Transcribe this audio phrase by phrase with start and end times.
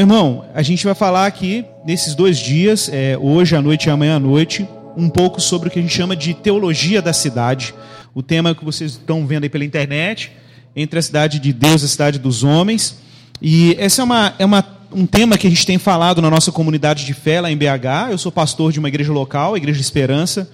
[0.00, 3.90] Meu irmão, a gente vai falar aqui nesses dois dias, é, hoje à noite e
[3.90, 7.74] amanhã à noite, um pouco sobre o que a gente chama de teologia da cidade.
[8.14, 10.32] O tema que vocês estão vendo aí pela internet,
[10.74, 12.96] entre a cidade de Deus e a cidade dos homens.
[13.42, 16.50] E esse é, uma, é uma, um tema que a gente tem falado na nossa
[16.50, 18.10] comunidade de fé lá em BH.
[18.10, 20.50] Eu sou pastor de uma igreja local, a Igreja Esperança.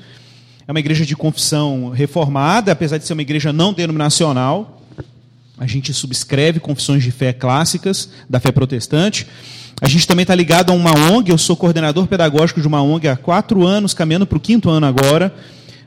[0.66, 4.75] É uma igreja de confissão reformada, apesar de ser uma igreja não denominacional.
[5.58, 9.26] A gente subscreve confissões de fé clássicas da fé protestante.
[9.80, 13.08] A gente também está ligado a uma ONG, eu sou coordenador pedagógico de uma ONG
[13.08, 15.34] há quatro anos, caminhando para o quinto ano agora.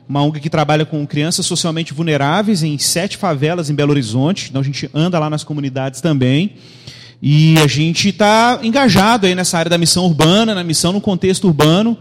[0.08, 4.48] Uma ONG que trabalha com crianças socialmente vulneráveis em sete favelas em Belo Horizonte.
[4.50, 6.54] Então a gente anda lá nas comunidades também.
[7.22, 11.46] E a gente está engajado aí nessa área da missão urbana, na missão no contexto
[11.46, 11.96] urbano.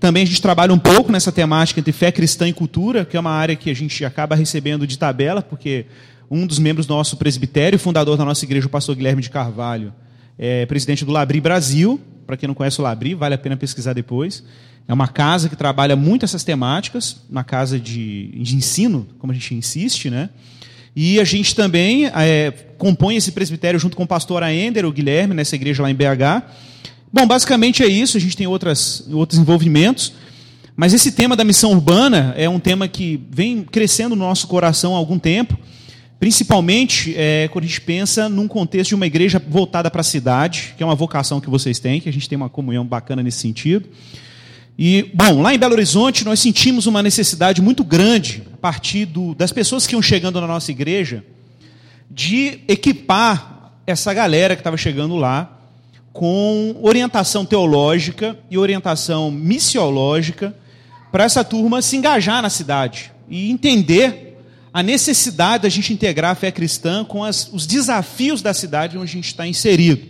[0.00, 3.20] Também a gente trabalha um pouco nessa temática entre fé cristã e cultura, que é
[3.20, 5.86] uma área que a gente acaba recebendo de tabela, porque
[6.32, 9.92] um dos membros do nosso presbitério, fundador da nossa igreja, o pastor Guilherme de Carvalho,
[10.38, 12.00] é presidente do Labri Brasil.
[12.26, 14.42] Para quem não conhece o Labri, vale a pena pesquisar depois.
[14.88, 19.34] É uma casa que trabalha muito essas temáticas, uma casa de, de ensino, como a
[19.34, 20.30] gente insiste, né?
[20.96, 25.34] E a gente também é, compõe esse presbitério junto com o pastor Aender, o Guilherme,
[25.34, 26.44] nessa igreja lá em BH.
[27.12, 30.14] Bom, basicamente é isso, a gente tem outras, outros envolvimentos,
[30.74, 34.94] mas esse tema da missão urbana é um tema que vem crescendo no nosso coração
[34.94, 35.58] há algum tempo.
[36.22, 40.72] Principalmente é, quando a gente pensa num contexto de uma igreja voltada para a cidade,
[40.76, 43.38] que é uma vocação que vocês têm, que a gente tem uma comunhão bacana nesse
[43.38, 43.88] sentido.
[44.78, 49.34] E, bom, lá em Belo Horizonte nós sentimos uma necessidade muito grande, a partir do,
[49.34, 51.24] das pessoas que iam chegando na nossa igreja,
[52.08, 55.58] de equipar essa galera que estava chegando lá
[56.12, 60.54] com orientação teológica e orientação missiológica
[61.10, 64.31] para essa turma se engajar na cidade e entender
[64.72, 69.10] a necessidade da gente integrar a fé cristã com as, os desafios da cidade onde
[69.10, 70.00] a gente está inserido.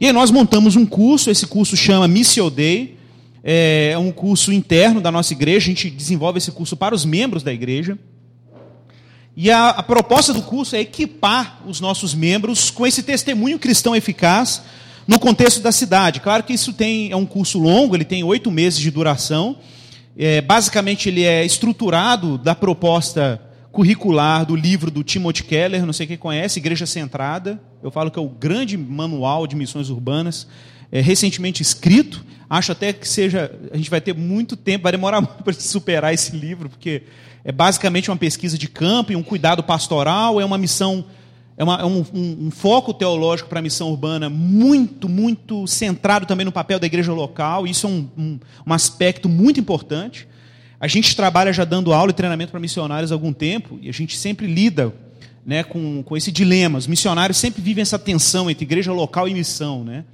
[0.00, 2.98] E aí nós montamos um curso, esse curso chama Missio Day,
[3.44, 7.42] é um curso interno da nossa igreja, a gente desenvolve esse curso para os membros
[7.42, 7.98] da igreja.
[9.36, 13.94] E a, a proposta do curso é equipar os nossos membros com esse testemunho cristão
[13.94, 14.62] eficaz
[15.06, 16.20] no contexto da cidade.
[16.20, 19.56] Claro que isso tem, é um curso longo, ele tem oito meses de duração.
[20.18, 23.40] É, basicamente, ele é estruturado da proposta
[23.72, 27.60] curricular do livro do Timothy Keller, não sei quem conhece, Igreja Centrada.
[27.82, 30.46] Eu falo que é o grande manual de missões urbanas,
[30.90, 32.24] é, recentemente escrito.
[32.48, 36.12] Acho até que seja, a gente vai ter muito tempo, vai demorar muito para superar
[36.12, 37.02] esse livro, porque
[37.44, 41.04] é basicamente uma pesquisa de campo e um cuidado pastoral, é uma missão,
[41.56, 46.26] é, uma, é um, um, um, foco teológico para a missão urbana muito, muito centrado
[46.26, 47.68] também no papel da igreja local.
[47.68, 50.26] Isso é um, um aspecto muito importante.
[50.80, 53.92] A gente trabalha já dando aula e treinamento para missionários há algum tempo e a
[53.92, 54.94] gente sempre lida
[55.44, 56.78] né, com, com esse dilema.
[56.78, 59.84] Os missionários sempre vivem essa tensão entre igreja local e missão.
[59.84, 60.04] Né?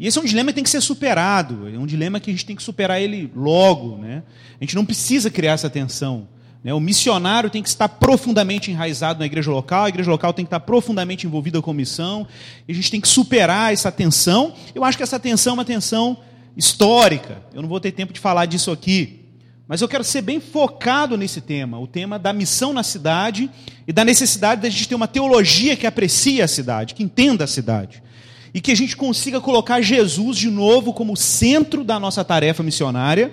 [0.00, 2.32] E esse é um dilema que tem que ser superado, é um dilema que a
[2.32, 3.98] gente tem que superar ele logo.
[3.98, 4.22] Né?
[4.58, 6.26] A gente não precisa criar essa tensão.
[6.64, 6.72] Né?
[6.72, 10.48] O missionário tem que estar profundamente enraizado na igreja local, a igreja local tem que
[10.48, 12.26] estar profundamente envolvida com a missão,
[12.66, 14.54] e a gente tem que superar essa tensão.
[14.74, 16.16] Eu acho que essa tensão é uma tensão
[16.56, 19.27] histórica, eu não vou ter tempo de falar disso aqui.
[19.68, 23.50] Mas eu quero ser bem focado nesse tema, o tema da missão na cidade
[23.86, 27.46] e da necessidade da gente ter uma teologia que aprecie a cidade, que entenda a
[27.46, 28.02] cidade.
[28.54, 33.30] E que a gente consiga colocar Jesus de novo como centro da nossa tarefa missionária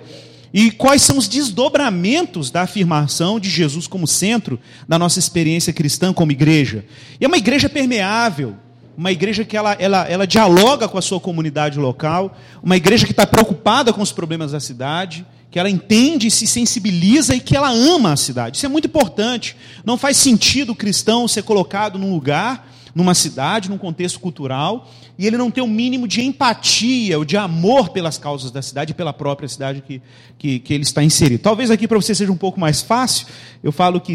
[0.52, 6.12] e quais são os desdobramentos da afirmação de Jesus como centro da nossa experiência cristã
[6.12, 6.84] como igreja.
[7.18, 8.56] E é uma igreja permeável,
[8.94, 13.12] uma igreja que ela, ela, ela dialoga com a sua comunidade local, uma igreja que
[13.12, 15.24] está preocupada com os problemas da cidade,
[15.56, 18.58] que ela entende, se sensibiliza e que ela ama a cidade.
[18.58, 19.56] Isso é muito importante.
[19.86, 24.86] Não faz sentido o cristão ser colocado num lugar, numa cidade, num contexto cultural,
[25.18, 28.60] e ele não ter o um mínimo de empatia ou de amor pelas causas da
[28.60, 30.02] cidade e pela própria cidade que,
[30.36, 31.40] que, que ele está inserido.
[31.40, 33.26] Talvez aqui para você seja um pouco mais fácil.
[33.64, 34.12] Eu falo que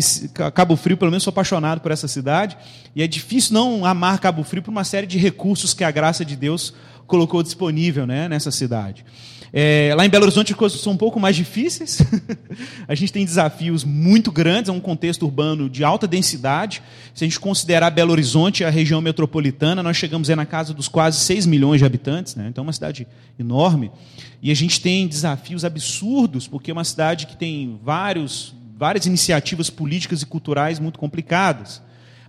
[0.53, 2.55] Cabo Frio, pelo menos, sou apaixonado por essa cidade,
[2.95, 6.23] e é difícil não amar Cabo Frio por uma série de recursos que a graça
[6.23, 6.71] de Deus
[7.07, 9.03] colocou disponível né, nessa cidade.
[9.53, 12.01] É, lá em Belo Horizonte as coisas são um pouco mais difíceis.
[12.87, 16.81] a gente tem desafios muito grandes, é um contexto urbano de alta densidade.
[17.13, 20.87] Se a gente considerar Belo Horizonte a região metropolitana, nós chegamos aí na casa dos
[20.87, 22.47] quase 6 milhões de habitantes, né?
[22.49, 23.05] então é uma cidade
[23.37, 23.91] enorme.
[24.41, 29.69] E a gente tem desafios absurdos, porque é uma cidade que tem vários, várias iniciativas
[29.69, 31.81] políticas e culturais muito complicadas.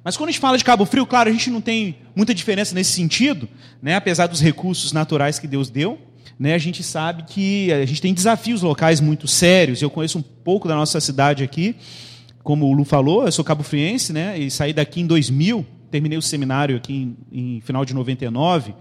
[0.02, 2.74] Mas quando a gente fala de Cabo Frio, claro, a gente não tem muita diferença
[2.74, 3.48] nesse sentido,
[3.80, 3.94] né?
[3.94, 6.00] apesar dos recursos naturais que Deus deu
[6.38, 9.80] né, a gente sabe que a gente tem desafios locais muito sérios.
[9.80, 11.76] Eu conheço um pouco da nossa cidade aqui,
[12.42, 16.22] como o Lu falou, eu sou cabo-friense, né, e saí daqui em 2000, terminei o
[16.22, 18.74] seminário aqui em, em final de 99,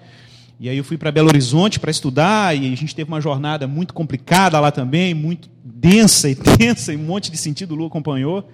[0.59, 3.67] E aí eu fui para Belo Horizonte para estudar e a gente teve uma jornada
[3.67, 7.85] muito complicada lá também, muito densa e tensa, e um monte de sentido o Lu
[7.85, 8.47] acompanhou.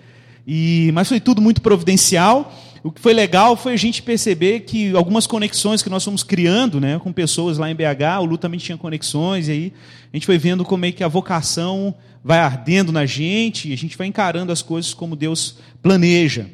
[0.47, 2.53] E, mas foi tudo muito providencial.
[2.83, 6.79] O que foi legal foi a gente perceber que algumas conexões que nós fomos criando
[6.79, 9.73] né, com pessoas lá em BH, o Lu também tinha conexões, e aí
[10.13, 11.93] a gente foi vendo como é que a vocação
[12.23, 16.47] vai ardendo na gente, e a gente vai encarando as coisas como Deus planeja.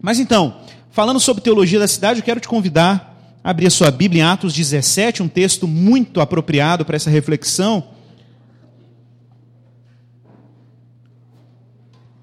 [0.00, 0.60] Mas então,
[0.90, 4.26] falando sobre teologia da cidade, eu quero te convidar a abrir a sua Bíblia em
[4.26, 7.84] Atos 17, um texto muito apropriado para essa reflexão.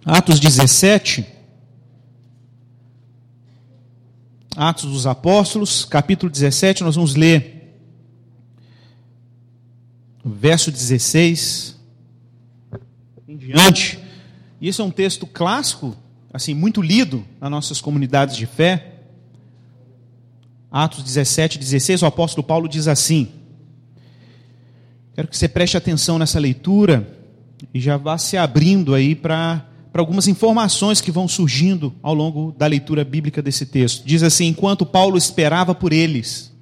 [0.05, 1.36] Atos 17.
[4.57, 7.77] Atos dos Apóstolos, capítulo 17, nós vamos ler
[10.23, 11.79] o verso 16
[13.27, 13.99] em diante.
[14.59, 15.95] Esse é um texto clássico,
[16.33, 18.95] assim, muito lido nas nossas comunidades de fé.
[20.71, 23.27] Atos 17, 16, o apóstolo Paulo diz assim:
[25.13, 27.07] Quero que você preste atenção nessa leitura
[27.71, 29.63] e já vá se abrindo aí para
[29.99, 34.05] algumas informações que vão surgindo ao longo da leitura bíblica desse texto.
[34.05, 36.53] Diz assim: Enquanto Paulo esperava por eles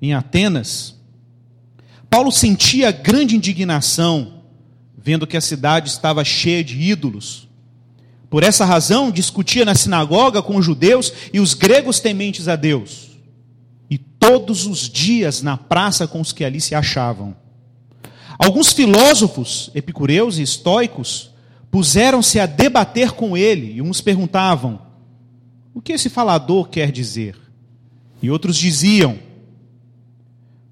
[0.00, 0.94] em Atenas,
[2.08, 4.42] Paulo sentia grande indignação
[4.96, 7.44] vendo que a cidade estava cheia de ídolos
[8.34, 13.10] por essa razão, discutia na sinagoga com os judeus e os gregos tementes a Deus.
[13.88, 17.36] E todos os dias na praça com os que ali se achavam.
[18.36, 21.30] Alguns filósofos, epicureus e estoicos,
[21.74, 24.78] puseram-se a debater com ele, e uns perguntavam:
[25.74, 27.34] O que esse falador quer dizer?
[28.22, 29.18] E outros diziam: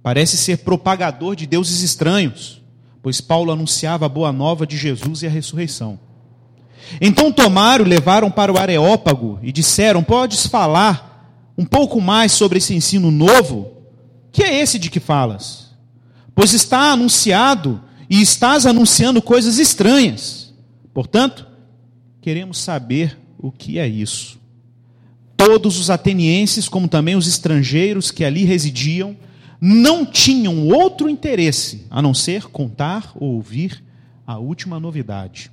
[0.00, 2.62] Parece ser propagador de deuses estranhos,
[3.02, 5.99] pois Paulo anunciava a boa nova de Jesus e a ressurreição.
[7.00, 12.76] Então tomaram, levaram para o Areópago e disseram: Podes falar um pouco mais sobre esse
[12.76, 13.72] ensino novo?
[14.31, 15.72] Que é esse de que falas?
[16.32, 20.41] Pois está anunciado e estás anunciando coisas estranhas.
[20.92, 21.46] Portanto,
[22.20, 24.38] queremos saber o que é isso.
[25.36, 29.16] Todos os atenienses, como também os estrangeiros que ali residiam,
[29.60, 33.82] não tinham outro interesse a não ser contar ou ouvir
[34.26, 35.50] a última novidade.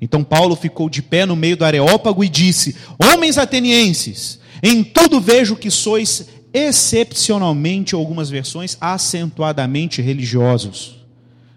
[0.00, 5.20] Então Paulo ficou de pé no meio do Areópago e disse: Homens atenienses, em tudo
[5.20, 10.95] vejo que sois excepcionalmente, algumas versões, acentuadamente religiosos.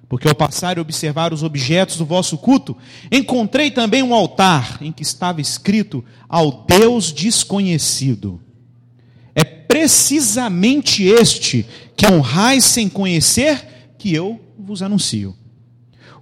[0.10, 2.76] Porque ao passar e observar os objetos do vosso culto,
[3.12, 8.42] encontrei também um altar em que estava escrito ao Deus desconhecido.
[9.36, 11.64] É precisamente este
[11.96, 15.36] que honrais sem conhecer que eu vos anuncio.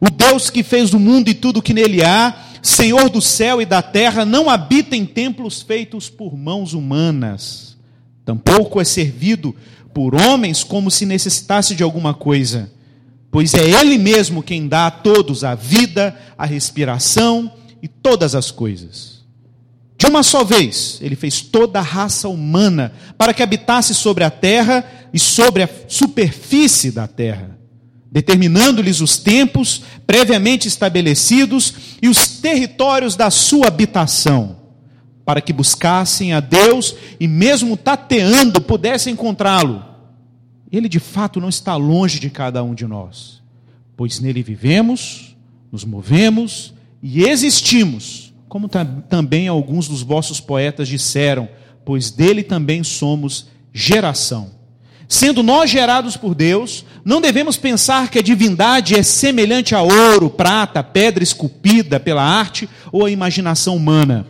[0.01, 3.66] O Deus que fez o mundo e tudo que nele há, Senhor do céu e
[3.66, 7.78] da terra, não habita em templos feitos por mãos humanas.
[8.25, 9.56] Tampouco é servido
[9.94, 12.69] por homens como se necessitasse de alguma coisa,
[13.31, 18.51] pois é Ele mesmo quem dá a todos a vida, a respiração e todas as
[18.51, 19.25] coisas.
[19.98, 24.29] De uma só vez, Ele fez toda a raça humana para que habitasse sobre a
[24.29, 27.57] terra e sobre a superfície da terra
[28.12, 34.57] determinando-lhes os tempos previamente estabelecidos e os territórios da sua habitação,
[35.25, 39.84] para que buscassem a Deus e, mesmo tateando, pudessem encontrá-lo.
[40.71, 43.41] Ele de fato não está longe de cada um de nós,
[43.95, 45.36] pois nele vivemos,
[45.71, 48.69] nos movemos e existimos, como
[49.09, 51.47] também alguns dos vossos poetas disseram,
[51.86, 54.51] pois dele também somos geração.
[55.07, 60.29] Sendo nós gerados por Deus, não devemos pensar que a divindade é semelhante a ouro,
[60.29, 64.27] prata, pedra esculpida pela arte ou a imaginação humana.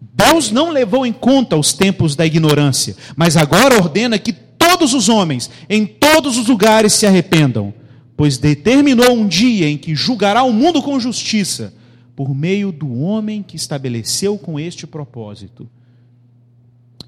[0.00, 4.32] Deus não levou em conta os tempos da ignorância, mas agora ordena que
[4.66, 7.72] todos os homens, em todos os lugares, se arrependam,
[8.16, 11.72] pois determinou um dia em que julgará o mundo com justiça,
[12.16, 15.68] por meio do homem que estabeleceu com este propósito.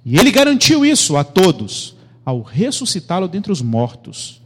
[0.04, 4.40] E ele garantiu isso a todos ao ressuscitá-lo dentre os mortos.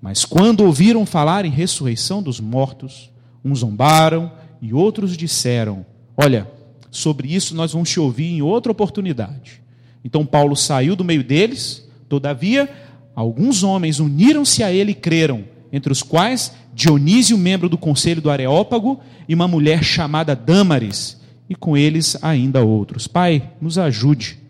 [0.00, 3.10] Mas quando ouviram falar em ressurreição dos mortos,
[3.44, 6.50] uns zombaram e outros disseram: Olha,
[6.90, 9.62] sobre isso nós vamos te ouvir em outra oportunidade.
[10.04, 12.68] Então Paulo saiu do meio deles, todavia,
[13.14, 18.30] alguns homens uniram-se a ele e creram, entre os quais Dionísio, membro do conselho do
[18.30, 23.06] Areópago, e uma mulher chamada Dâmaris, e com eles ainda outros.
[23.06, 24.42] Pai, nos ajude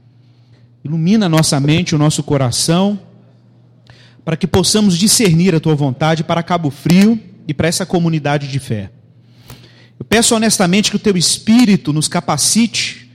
[0.85, 2.99] Ilumina nossa mente, o nosso coração,
[4.25, 8.59] para que possamos discernir a tua vontade para Cabo Frio e para essa comunidade de
[8.59, 8.91] fé.
[9.97, 13.09] Eu peço honestamente que o teu Espírito nos capacite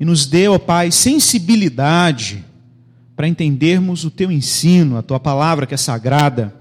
[0.00, 2.44] e nos dê, ó Pai, sensibilidade
[3.16, 6.54] para entendermos o teu ensino, a tua palavra que é sagrada.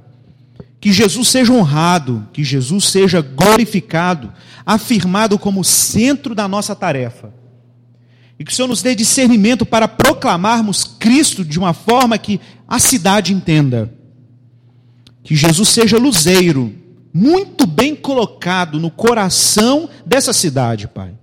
[0.79, 4.31] Que Jesus seja honrado, que Jesus seja glorificado,
[4.65, 7.33] afirmado como centro da nossa tarefa.
[8.37, 12.79] E que o Senhor nos dê discernimento para proclamarmos Cristo de uma forma que a
[12.79, 13.93] cidade entenda.
[15.23, 16.73] Que Jesus seja luzeiro,
[17.13, 21.13] muito bem colocado no coração dessa cidade, Pai.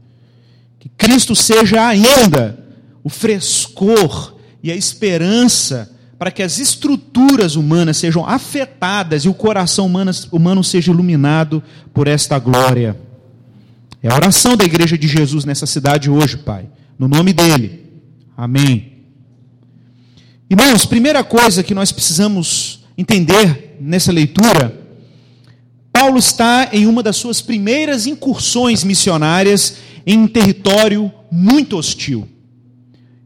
[0.79, 2.59] Que Cristo seja ainda
[3.05, 9.87] o frescor e a esperança para que as estruturas humanas sejam afetadas e o coração
[9.87, 11.63] humano, humano seja iluminado
[11.95, 12.95] por esta glória.
[14.03, 16.69] É a oração da igreja de Jesus nessa cidade hoje, Pai.
[16.99, 17.87] No nome dele.
[18.37, 18.93] Amém.
[20.51, 24.79] Irmãos, primeira coisa que nós precisamos entender nessa leitura,
[25.91, 29.77] Paulo está em uma das suas primeiras incursões missionárias
[30.07, 32.29] em um território muito hostil.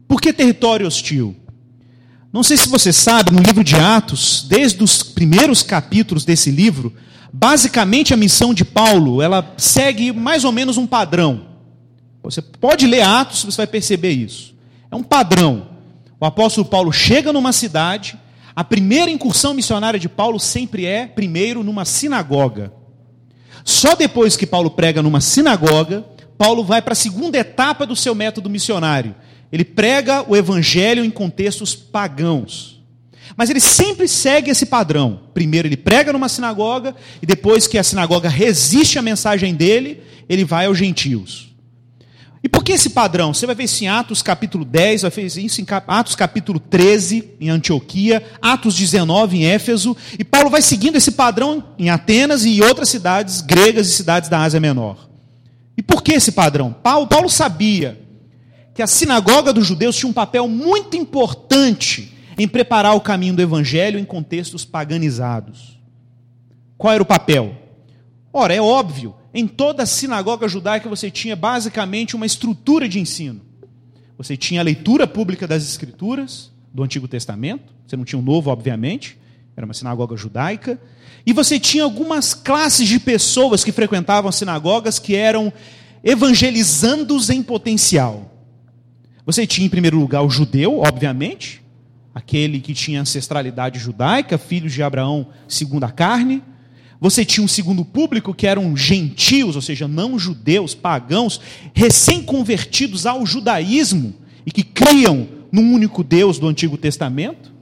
[0.07, 1.35] Por que território hostil?
[2.31, 6.93] Não sei se você sabe, no livro de Atos, desde os primeiros capítulos desse livro,
[7.31, 11.47] basicamente a missão de Paulo, ela segue mais ou menos um padrão.
[12.21, 14.53] Você pode ler Atos, você vai perceber isso.
[14.91, 15.67] É um padrão.
[16.19, 18.17] O apóstolo Paulo chega numa cidade,
[18.55, 22.73] a primeira incursão missionária de Paulo sempre é, primeiro, numa sinagoga.
[23.63, 26.05] Só depois que Paulo prega numa sinagoga,
[26.37, 29.15] Paulo vai para a segunda etapa do seu método missionário,
[29.55, 32.83] ele prega o evangelho em contextos pagãos.
[33.37, 35.21] Mas ele sempre segue esse padrão.
[35.33, 40.43] Primeiro ele prega numa sinagoga, e depois que a sinagoga resiste à mensagem dele, ele
[40.43, 41.55] vai aos gentios.
[42.43, 43.33] E por que esse padrão?
[43.33, 47.23] Você vai ver isso em Atos capítulo 10, vai ver isso em Atos capítulo 13,
[47.39, 52.57] em Antioquia, Atos 19, em Éfeso, e Paulo vai seguindo esse padrão em Atenas e
[52.57, 55.09] em outras cidades gregas e cidades da Ásia Menor.
[55.77, 56.73] E por que esse padrão?
[56.73, 58.04] Paulo, Paulo sabia
[58.75, 63.41] que a sinagoga dos judeus tinha um papel muito importante em preparar o caminho do
[63.41, 65.79] evangelho em contextos paganizados.
[66.77, 67.55] Qual era o papel?
[68.33, 73.39] Ora, é óbvio, em toda sinagoga judaica você tinha basicamente uma estrutura de ensino.
[74.17, 78.49] Você tinha a leitura pública das escrituras do Antigo Testamento, você não tinha o Novo,
[78.49, 79.17] obviamente,
[79.55, 80.77] era uma sinagoga judaica,
[81.25, 85.51] e você tinha algumas classes de pessoas que frequentavam as sinagogas que eram
[86.03, 88.34] evangelizandos em potencial.
[89.25, 91.61] Você tinha, em primeiro lugar, o judeu, obviamente,
[92.13, 96.43] aquele que tinha ancestralidade judaica, filhos de Abraão segundo a carne.
[97.01, 101.41] Você tinha um segundo público que eram gentios, ou seja, não judeus, pagãos,
[101.73, 104.13] recém-convertidos ao judaísmo
[104.45, 107.53] e que criam num único Deus do Antigo Testamento.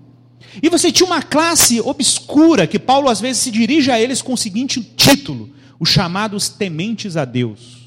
[0.62, 4.34] E você tinha uma classe obscura que Paulo às vezes se dirige a eles com
[4.34, 7.83] o seguinte título: os chamados tementes a Deus.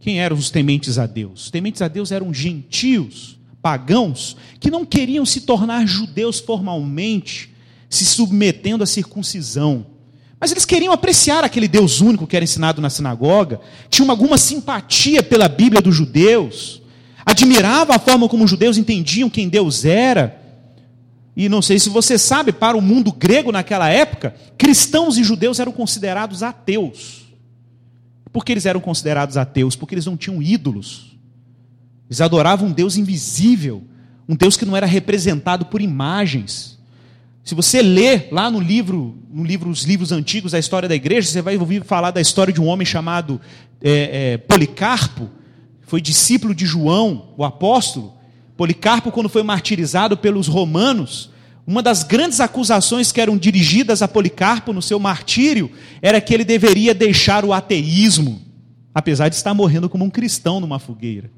[0.00, 1.44] Quem eram os tementes a Deus?
[1.44, 7.50] Os tementes a Deus eram gentios, pagãos, que não queriam se tornar judeus formalmente,
[7.88, 9.86] se submetendo à circuncisão.
[10.40, 15.22] Mas eles queriam apreciar aquele Deus único que era ensinado na sinagoga, tinham alguma simpatia
[15.22, 16.80] pela Bíblia dos judeus,
[17.26, 20.40] admiravam a forma como os judeus entendiam quem Deus era.
[21.36, 25.60] E não sei se você sabe, para o mundo grego naquela época, cristãos e judeus
[25.60, 27.29] eram considerados ateus.
[28.32, 29.74] Por que eles eram considerados ateus?
[29.74, 31.16] Porque eles não tinham ídolos.
[32.08, 33.84] Eles adoravam um Deus invisível,
[34.28, 36.78] um Deus que não era representado por imagens.
[37.42, 41.28] Se você ler lá no livro, no livro, os livros antigos da história da igreja,
[41.28, 43.40] você vai ouvir falar da história de um homem chamado
[43.80, 45.30] é, é, Policarpo,
[45.82, 48.14] foi discípulo de João, o apóstolo.
[48.56, 51.29] Policarpo, quando foi martirizado pelos romanos,
[51.70, 55.70] uma das grandes acusações que eram dirigidas a Policarpo no seu martírio
[56.02, 58.42] era que ele deveria deixar o ateísmo,
[58.92, 61.30] apesar de estar morrendo como um cristão numa fogueira.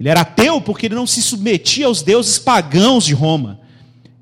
[0.00, 3.60] Ele era ateu porque ele não se submetia aos deuses pagãos de Roma.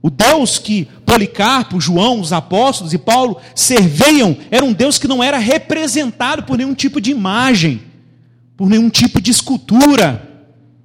[0.03, 5.23] O Deus que Policarpo, João, os apóstolos e Paulo serviam era um Deus que não
[5.23, 7.83] era representado por nenhum tipo de imagem,
[8.57, 10.29] por nenhum tipo de escultura.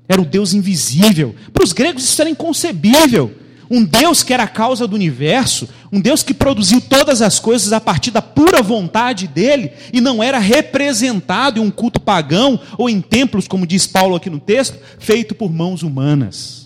[0.08, 1.34] Era o Deus invisível.
[1.52, 3.45] Para os gregos isso era inconcebível.
[3.70, 7.74] Um Deus que era a causa do universo, um Deus que produziu todas as coisas
[7.74, 12.90] a partir da pura vontade dele e não era representado em um culto pagão ou
[12.90, 16.66] em templos, como diz Paulo aqui no texto, feito por mãos humanas.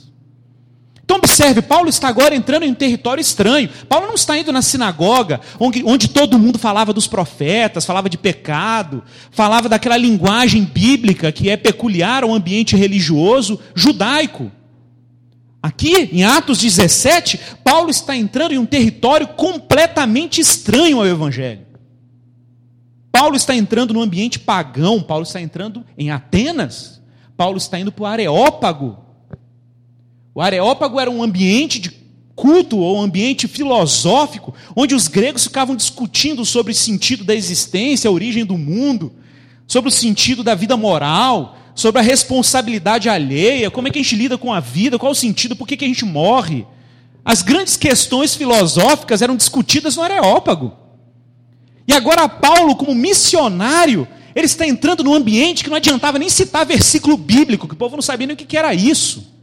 [1.10, 3.68] Então observe, Paulo está agora entrando em um território estranho.
[3.90, 8.16] Paulo não está indo na sinagoga, onde, onde todo mundo falava dos profetas, falava de
[8.16, 14.52] pecado, falava daquela linguagem bíblica que é peculiar ao ambiente religioso judaico.
[15.62, 21.68] Aqui, em Atos 17, Paulo está entrando em um território completamente estranho ao Evangelho.
[23.12, 27.02] Paulo está entrando no ambiente pagão, Paulo está entrando em Atenas,
[27.36, 28.98] Paulo está indo para o Areópago.
[30.34, 31.92] O Areópago era um ambiente de
[32.34, 38.08] culto ou um ambiente filosófico, onde os gregos ficavam discutindo sobre o sentido da existência,
[38.08, 39.12] a origem do mundo,
[39.68, 44.16] sobre o sentido da vida moral, sobre a responsabilidade alheia, como é que a gente
[44.18, 46.68] lida com a vida, qual o sentido, por que, que a gente morre.
[47.24, 50.74] As grandes questões filosóficas eram discutidas no Areópago.
[51.88, 54.06] E agora Paulo, como missionário,
[54.36, 57.96] ele está entrando num ambiente que não adiantava nem citar versículo bíblico, que o povo
[57.96, 59.40] não sabia nem o que era isso.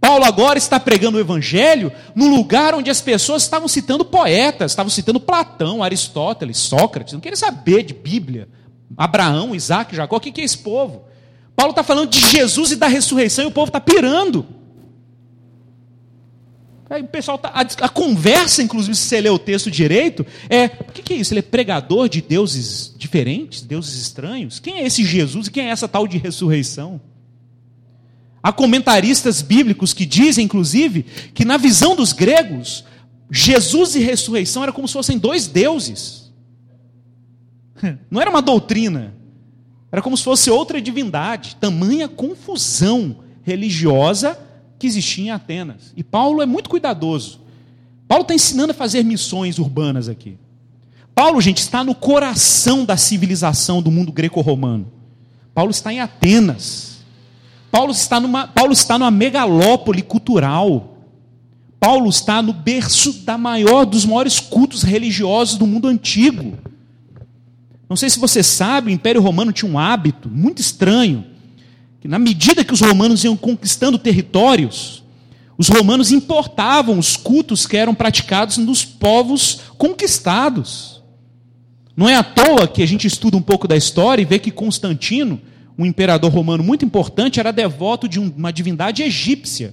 [0.00, 4.90] Paulo agora está pregando o evangelho no lugar onde as pessoas estavam citando poetas, estavam
[4.90, 8.48] citando Platão, Aristóteles, Sócrates, não queriam saber de Bíblia.
[8.96, 11.04] Abraão, Isaac, Jacó, o que é esse povo?
[11.54, 14.46] Paulo está falando de Jesus e da ressurreição e o povo está pirando.
[16.90, 20.66] Aí o pessoal tá, a, a, conversa, inclusive, se você ler o texto direito, é:
[20.66, 21.32] o que, que é isso?
[21.32, 24.58] Ele é pregador de deuses diferentes, deuses estranhos?
[24.58, 27.00] Quem é esse Jesus e quem é essa tal de ressurreição?
[28.42, 31.02] Há comentaristas bíblicos que dizem, inclusive,
[31.34, 32.84] que na visão dos gregos,
[33.30, 36.27] Jesus e ressurreição era como se fossem dois deuses.
[38.10, 39.14] Não era uma doutrina,
[39.90, 41.56] era como se fosse outra divindade.
[41.56, 44.38] Tamanha confusão religiosa
[44.78, 45.92] que existia em Atenas.
[45.96, 47.40] E Paulo é muito cuidadoso.
[48.06, 50.38] Paulo está ensinando a fazer missões urbanas aqui.
[51.14, 54.86] Paulo, gente, está no coração da civilização do mundo greco-romano.
[55.52, 56.98] Paulo está em Atenas.
[57.70, 60.96] Paulo está numa, Paulo está numa megalópole cultural.
[61.80, 66.56] Paulo está no berço da maior dos maiores cultos religiosos do mundo antigo.
[67.88, 71.24] Não sei se você sabe, o Império Romano tinha um hábito muito estranho,
[72.00, 75.02] que na medida que os romanos iam conquistando territórios,
[75.56, 81.02] os romanos importavam os cultos que eram praticados nos povos conquistados.
[81.96, 84.50] Não é à toa que a gente estuda um pouco da história e vê que
[84.50, 85.40] Constantino
[85.78, 89.72] um imperador romano muito importante, era devoto de uma divindade egípcia,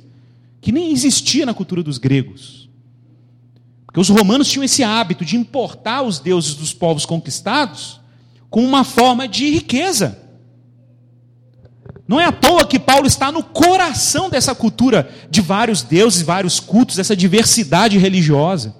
[0.62, 2.69] que nem existia na cultura dos gregos.
[3.88, 7.99] Porque os romanos tinham esse hábito de importar os deuses dos povos conquistados
[8.49, 10.25] com uma forma de riqueza.
[12.08, 16.60] Não é à toa que Paulo está no coração dessa cultura de vários deuses, vários
[16.60, 18.75] cultos, essa diversidade religiosa.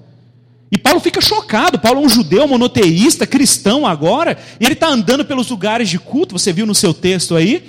[0.72, 1.80] E Paulo fica chocado.
[1.80, 6.38] Paulo é um judeu monoteísta, cristão agora, e ele está andando pelos lugares de culto.
[6.38, 7.64] Você viu no seu texto aí,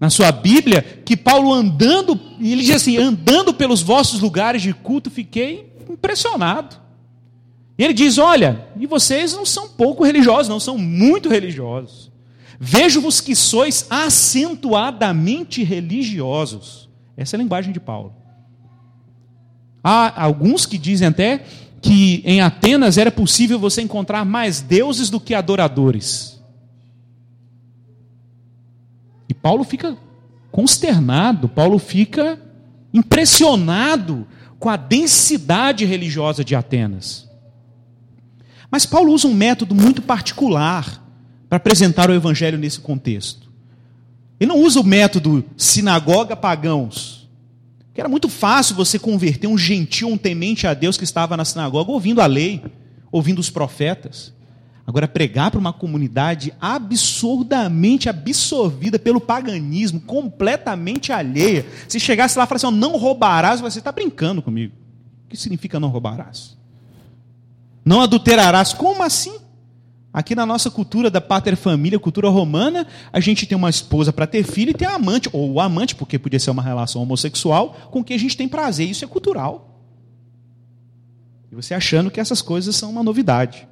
[0.00, 5.10] na sua Bíblia, que Paulo andando, ele diz assim: andando pelos vossos lugares de culto,
[5.10, 6.79] fiquei impressionado.
[7.80, 12.12] E ele diz: Olha, e vocês não são pouco religiosos, não, são muito religiosos.
[12.58, 16.90] Vejo-vos que sois acentuadamente religiosos.
[17.16, 18.14] Essa é a linguagem de Paulo.
[19.82, 21.42] Há alguns que dizem até
[21.80, 26.38] que em Atenas era possível você encontrar mais deuses do que adoradores.
[29.26, 29.96] E Paulo fica
[30.52, 32.38] consternado, Paulo fica
[32.92, 34.26] impressionado
[34.58, 37.29] com a densidade religiosa de Atenas.
[38.70, 41.02] Mas Paulo usa um método muito particular
[41.48, 43.50] para apresentar o evangelho nesse contexto.
[44.38, 47.20] Ele não usa o método sinagoga pagãos
[47.92, 51.44] que era muito fácil você converter um gentil, um temente a Deus que estava na
[51.44, 52.62] sinagoga ouvindo a lei,
[53.10, 54.32] ouvindo os profetas.
[54.86, 61.66] Agora, pregar para uma comunidade absurdamente absorvida pelo paganismo, completamente alheia.
[61.86, 64.74] Se chegasse lá e falasse, assim, não roubarás, você está brincando comigo.
[65.26, 66.56] O que significa não roubarás?
[67.84, 68.72] Não adulterarás.
[68.72, 69.38] Como assim?
[70.12, 74.26] Aqui na nossa cultura da pater família, cultura romana, a gente tem uma esposa para
[74.26, 78.02] ter filho e tem amante, ou o amante, porque podia ser uma relação homossexual, com
[78.02, 78.88] quem a gente tem prazer.
[78.88, 79.84] Isso é cultural.
[81.50, 83.68] E você achando que essas coisas são uma novidade.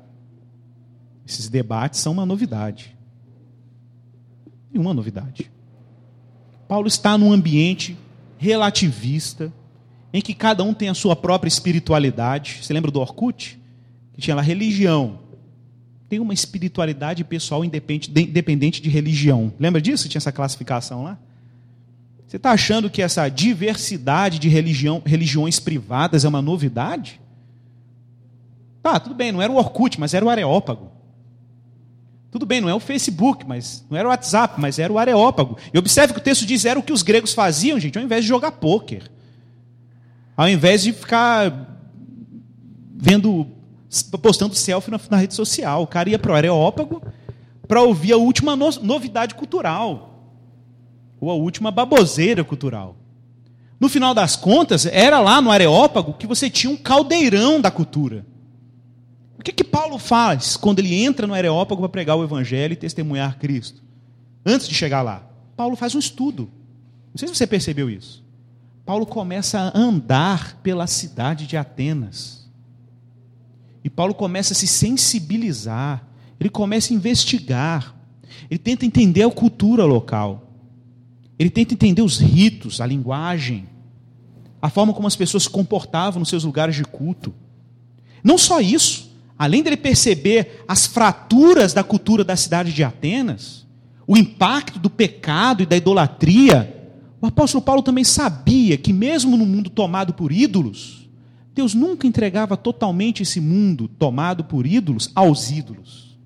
[1.27, 2.97] Esses debates são uma novidade.
[4.71, 5.51] Nenhuma novidade.
[6.69, 7.99] Paulo está num ambiente
[8.37, 9.53] relativista,
[10.13, 12.61] em que cada um tem a sua própria espiritualidade.
[12.63, 13.58] Você lembra do Orkut?
[14.19, 15.21] Que tinha lá religião,
[16.09, 19.53] tem uma espiritualidade pessoal independente de religião.
[19.61, 20.09] Lembra disso?
[20.09, 21.17] Tinha essa classificação lá?
[22.27, 27.21] Você está achando que essa diversidade de religião, religiões privadas é uma novidade?
[28.83, 30.91] Tá, tudo bem, não era o Orkut, mas era o Areópago.
[32.29, 35.57] Tudo bem, não é o Facebook, mas não era o WhatsApp, mas era o Areópago.
[35.73, 38.25] E observe que o texto diz era o que os gregos faziam, gente, ao invés
[38.25, 39.09] de jogar pôquer.
[40.37, 41.79] Ao invés de ficar
[42.97, 43.47] vendo
[44.23, 45.83] postando selfie na, na rede social.
[45.83, 47.03] O cara ia para o Areópago
[47.67, 50.33] para ouvir a última no, novidade cultural.
[51.21, 52.97] Ou a última baboseira cultural.
[53.81, 58.27] No final das contas, era lá no Areópago que você tinha um caldeirão da cultura.
[59.39, 62.77] O que, que Paulo faz quando ele entra no Areópago para pregar o Evangelho e
[62.77, 63.83] testemunhar Cristo?
[64.45, 65.23] Antes de chegar lá,
[65.57, 66.51] Paulo faz um estudo.
[67.13, 68.25] Não sei se você percebeu isso.
[68.85, 72.48] Paulo começa a andar pela cidade de Atenas.
[73.83, 76.07] E Paulo começa a se sensibilizar,
[76.39, 77.95] ele começa a investigar,
[78.51, 80.53] ele tenta entender a cultura local,
[81.39, 83.69] ele tenta entender os ritos, a linguagem,
[84.61, 87.33] a forma como as pessoas se comportavam nos seus lugares de culto.
[88.23, 93.67] Não só isso, além dele perceber as fraturas da cultura da cidade de Atenas,
[94.07, 96.75] o impacto do pecado e da idolatria,
[97.21, 101.08] o apóstolo Paulo também sabia que, mesmo no mundo tomado por ídolos,
[101.59, 106.17] Deus nunca entregava totalmente esse mundo tomado por ídolos aos ídolos.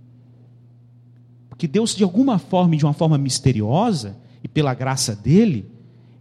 [1.49, 4.15] Porque Deus, de alguma forma e de uma forma misteriosa,
[4.45, 5.65] e pela graça dele,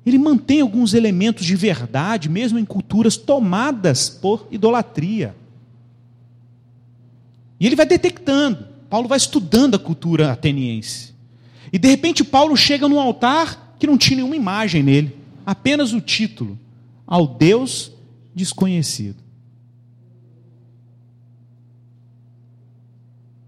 [0.05, 5.35] ele mantém alguns elementos de verdade, mesmo em culturas tomadas por idolatria.
[7.59, 11.13] E ele vai detectando, Paulo vai estudando a cultura ateniense.
[11.73, 15.99] E de repente Paulo chega num altar que não tinha nenhuma imagem nele, apenas o
[15.99, 16.57] título:
[17.05, 17.91] Ao Deus
[18.33, 19.21] desconhecido.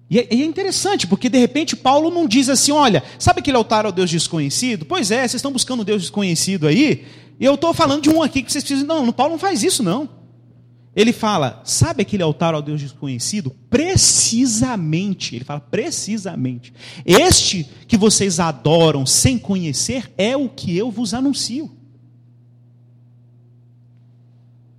[0.10, 3.86] E é, é interessante, porque de repente Paulo não diz assim: olha, sabe aquele altar
[3.86, 4.86] ao Deus desconhecido?
[4.86, 7.06] Pois é, vocês estão buscando um Deus desconhecido aí,
[7.40, 8.88] e eu estou falando de um aqui que vocês precisam.
[8.88, 10.08] Não, Paulo não faz isso, não.
[10.96, 13.50] Ele fala, sabe aquele altar ao Deus desconhecido?
[13.70, 16.72] Precisamente, ele fala precisamente.
[17.04, 21.76] Este que vocês adoram sem conhecer é o que eu vos anuncio.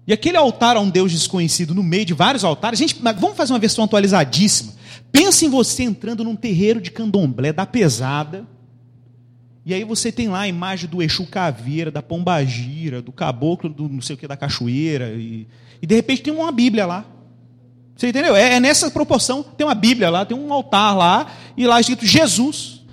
[0.06, 3.52] E aquele altar a um Deus desconhecido no meio de vários altares, gente, vamos fazer
[3.52, 4.74] uma versão atualizadíssima.
[5.10, 8.46] Pensa em você entrando num terreiro de candomblé da pesada,
[9.66, 13.88] e aí você tem lá a imagem do Exu Caveira, da Pombagira, do caboclo, do
[13.88, 15.48] não sei o que, da cachoeira, e,
[15.80, 17.06] e de repente tem uma Bíblia lá.
[17.96, 18.36] Você entendeu?
[18.36, 19.42] É, é nessa proporção.
[19.42, 22.84] Tem uma Bíblia lá, tem um altar lá, e lá escrito Jesus.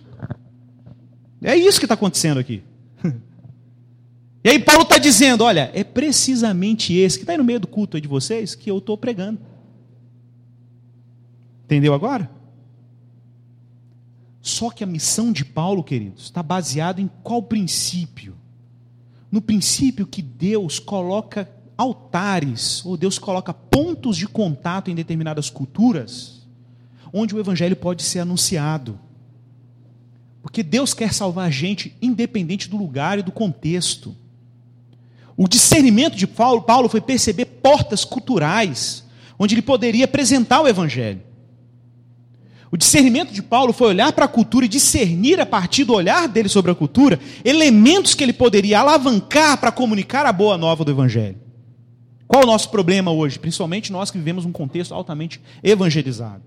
[1.44, 2.64] É isso que está acontecendo aqui.
[4.44, 7.68] E aí Paulo está dizendo: olha, é precisamente esse que está aí no meio do
[7.68, 9.40] culto de vocês que eu estou pregando.
[11.66, 12.30] Entendeu agora?
[14.42, 18.36] Só que a missão de Paulo, queridos, está baseada em qual princípio?
[19.32, 26.46] No princípio que Deus coloca altares, ou Deus coloca pontos de contato em determinadas culturas,
[27.14, 29.00] onde o evangelho pode ser anunciado.
[30.42, 34.16] Porque Deus quer salvar a gente independente do lugar e do contexto.
[35.42, 39.04] O discernimento de Paulo, Paulo foi perceber portas culturais
[39.40, 41.20] onde ele poderia apresentar o evangelho.
[42.70, 46.28] O discernimento de Paulo foi olhar para a cultura e discernir a partir do olhar
[46.28, 50.92] dele sobre a cultura elementos que ele poderia alavancar para comunicar a boa nova do
[50.92, 51.40] Evangelho.
[52.28, 53.40] Qual o nosso problema hoje?
[53.40, 56.44] Principalmente nós que vivemos um contexto altamente evangelizado.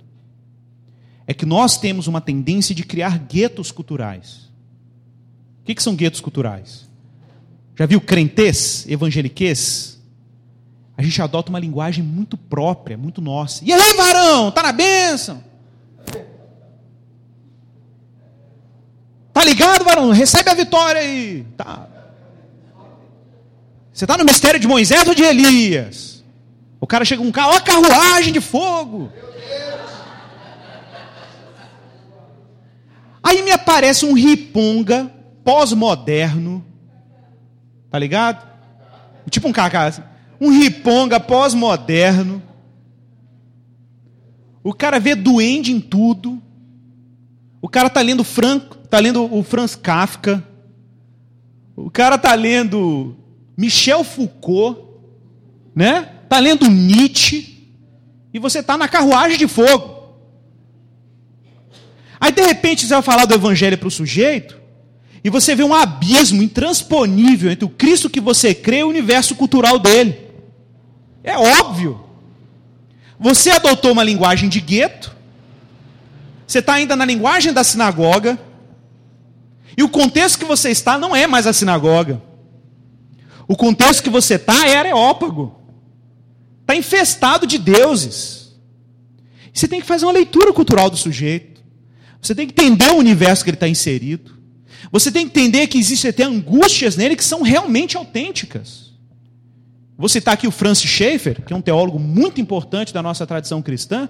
[1.27, 4.53] É que nós temos uma tendência de criar guetos culturais.
[5.63, 6.94] O que, que são guetos culturais?
[7.77, 9.99] Já viu crentez, evangeliquez?
[10.97, 13.65] A gente adota uma linguagem muito própria, muito nossa.
[13.65, 15.43] E aí, varão, tá na bênção?
[19.33, 20.13] Tá ligado, varão?
[20.13, 21.45] Recebe a vitória aí.
[21.57, 21.89] Tá.
[23.93, 26.25] Você está no mistério de Moisés ou de Elias?
[26.81, 29.11] O cara chega com um carro, ó, carruagem de fogo.
[33.23, 35.11] Aí me aparece um riponga
[35.43, 36.65] pós-moderno.
[37.95, 38.45] Tá ligado?
[39.31, 39.53] Tipo um.
[39.87, 40.03] Assim.
[40.41, 42.43] Um riponga pós-moderno.
[44.65, 46.43] O cara vê duende em tudo.
[47.63, 50.43] O cara tá lendo Franco, tá lendo o Franz Kafka.
[51.77, 53.15] O cara tá lendo
[53.57, 54.77] Michel Foucault,
[55.73, 56.15] né?
[56.29, 57.71] Tá lendo Nietzsche
[58.33, 60.17] e você tá na carruagem de fogo.
[62.19, 64.64] Aí de repente você vai falar do evangelho para o sujeito
[65.25, 69.35] e você vê um abismo intransponível entre o Cristo que você crê e o universo
[69.35, 70.21] cultural dele.
[71.23, 72.05] É óbvio.
[73.19, 75.17] Você adotou uma linguagem de gueto,
[76.47, 78.39] você está ainda na linguagem da sinagoga.
[79.77, 82.23] E o contexto que você está não é mais a sinagoga.
[83.49, 85.59] O contexto que você está é Areópago.
[86.61, 88.55] Está infestado de deuses.
[89.53, 91.63] Você tem que fazer uma leitura cultural do sujeito.
[92.21, 94.35] Você tem que entender o universo que ele está inserido.
[94.91, 98.93] Você tem que entender que existem até angústias nele que são realmente autênticas.
[99.97, 103.63] Vou citar aqui o Francis Schaeffer, que é um teólogo muito importante da nossa tradição
[103.63, 104.09] cristã,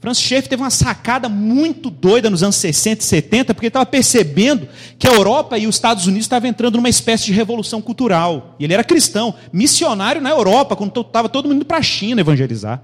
[0.00, 3.86] Francis Schaeffer teve uma sacada muito doida nos anos 60 e 70, porque ele estava
[3.86, 8.54] percebendo que a Europa e os Estados Unidos estavam entrando numa espécie de revolução cultural.
[8.58, 12.20] E ele era cristão, missionário na Europa, quando estava todo mundo indo para a China
[12.20, 12.82] evangelizar.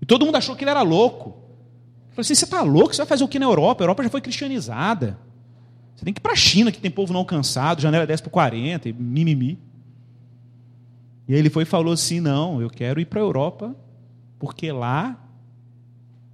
[0.00, 1.30] E todo mundo achou que ele era louco.
[1.30, 2.92] Ele falou assim: você está louco?
[2.92, 3.82] Você vai fazer o que na Europa?
[3.82, 5.18] A Europa já foi cristianizada.
[6.02, 8.30] Você tem que ir para a China, que tem povo não alcançado, janela 10 por
[8.30, 9.56] 40, e mimimi.
[11.28, 13.72] E aí ele foi e falou assim: não, eu quero ir para a Europa,
[14.36, 15.16] porque lá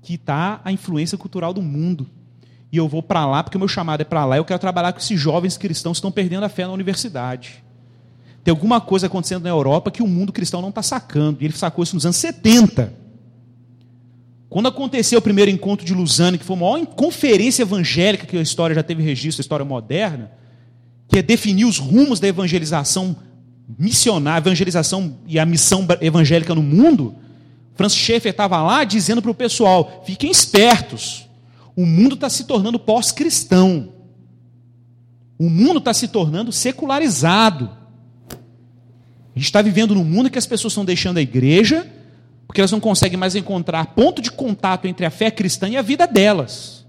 [0.00, 2.06] que está a influência cultural do mundo.
[2.72, 4.38] E eu vou para lá porque o meu chamado é para lá.
[4.38, 7.62] Eu quero trabalhar com esses jovens cristãos que estão perdendo a fé na universidade.
[8.42, 11.42] Tem alguma coisa acontecendo na Europa que o mundo cristão não está sacando.
[11.42, 12.90] E ele sacou isso nos anos 70.
[14.48, 18.40] Quando aconteceu o primeiro encontro de Lausanne, que foi a maior conferência evangélica que a
[18.40, 20.30] história já teve registro, a história moderna,
[21.06, 23.16] que é definir os rumos da evangelização
[23.78, 27.16] missionária, evangelização e a missão evangélica no mundo,
[27.74, 31.28] Francis Schaeffer estava lá dizendo para o pessoal: fiquem espertos,
[31.76, 33.92] o mundo está se tornando pós-cristão,
[35.38, 37.70] o mundo está se tornando secularizado.
[38.30, 41.86] A gente está vivendo num mundo que as pessoas estão deixando a igreja,
[42.48, 45.82] porque elas não conseguem mais encontrar ponto de contato entre a fé cristã e a
[45.82, 46.86] vida delas.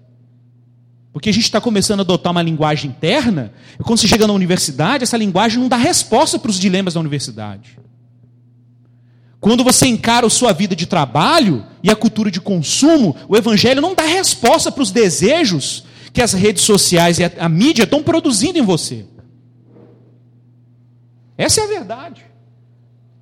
[1.12, 4.32] Porque a gente está começando a adotar uma linguagem interna, e quando você chega na
[4.32, 7.78] universidade, essa linguagem não dá resposta para os dilemas da universidade.
[9.42, 13.82] Quando você encara a sua vida de trabalho e a cultura de consumo, o evangelho
[13.82, 18.58] não dá resposta para os desejos que as redes sociais e a, mídia estão produzindo
[18.58, 19.06] em você.
[21.38, 22.29] Essa é a verdade.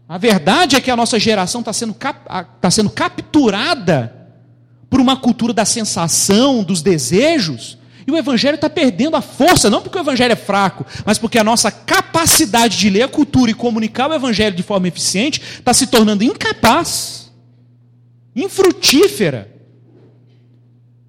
[0.08, 2.20] A verdade é que a nossa geração está sendo, cap,
[2.62, 4.16] tá sendo capturada
[4.90, 9.82] por uma cultura da sensação, dos desejos, e o Evangelho está perdendo a força, não
[9.82, 13.54] porque o Evangelho é fraco, mas porque a nossa capacidade de ler a cultura e
[13.54, 17.30] comunicar o Evangelho de forma eficiente está se tornando incapaz,
[18.34, 19.52] infrutífera.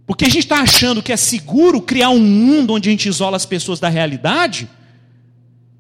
[0.09, 3.37] Porque a gente está achando que é seguro criar um mundo onde a gente isola
[3.37, 4.69] as pessoas da realidade,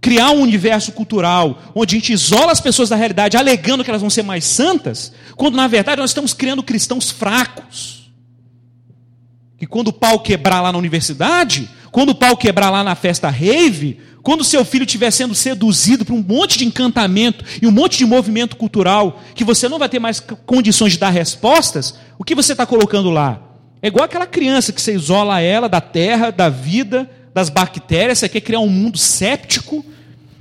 [0.00, 4.00] criar um universo cultural onde a gente isola as pessoas da realidade, alegando que elas
[4.00, 8.10] vão ser mais santas, quando na verdade nós estamos criando cristãos fracos.
[9.56, 13.28] Que quando o pau quebrar lá na universidade, quando o pau quebrar lá na festa
[13.28, 17.98] rave, quando seu filho estiver sendo seduzido por um monte de encantamento e um monte
[17.98, 22.34] de movimento cultural, que você não vai ter mais condições de dar respostas, o que
[22.34, 23.42] você está colocando lá?
[23.80, 27.08] É igual aquela criança que você isola ela da terra, da vida,
[27.38, 29.84] das bactérias, você quer criar um mundo séptico,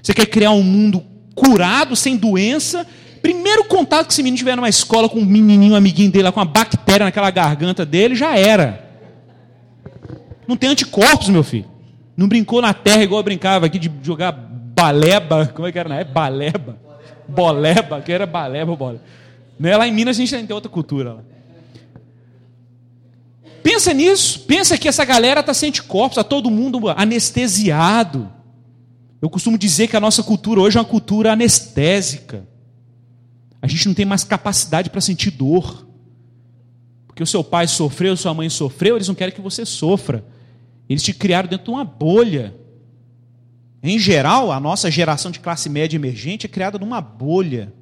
[0.02, 1.04] você quer criar um mundo
[1.36, 2.88] curado, sem doença.
[3.22, 6.32] Primeiro contato que esse menino tiver numa escola com um menininho, um amiguinho dele, lá,
[6.32, 8.84] com uma bactéria naquela garganta dele, já era.
[10.48, 11.66] Não tem anticorpos, meu filho.
[12.16, 15.46] Não brincou na terra igual eu brincava aqui de jogar baleba.
[15.54, 16.14] Como é que era na época?
[16.14, 16.78] Baleba.
[17.28, 19.00] Boleba, que era baleba bola.
[19.60, 19.78] Né?
[19.78, 21.14] Lá em Minas a gente tem outra cultura.
[21.14, 21.22] Lá.
[23.68, 24.40] Pensa nisso.
[24.46, 28.32] Pensa que essa galera está sem anticorpos, está todo mundo anestesiado.
[29.22, 32.48] Eu costumo dizer que a nossa cultura hoje é uma cultura anestésica.
[33.62, 35.86] A gente não tem mais capacidade para sentir dor.
[37.08, 40.24] Porque o seu pai sofreu, sua mãe sofreu, eles não querem que você sofra.
[40.88, 42.56] Eles te criaram dentro de uma bolha.
[43.84, 47.74] Em geral, a nossa geração de classe média emergente é criada numa bolha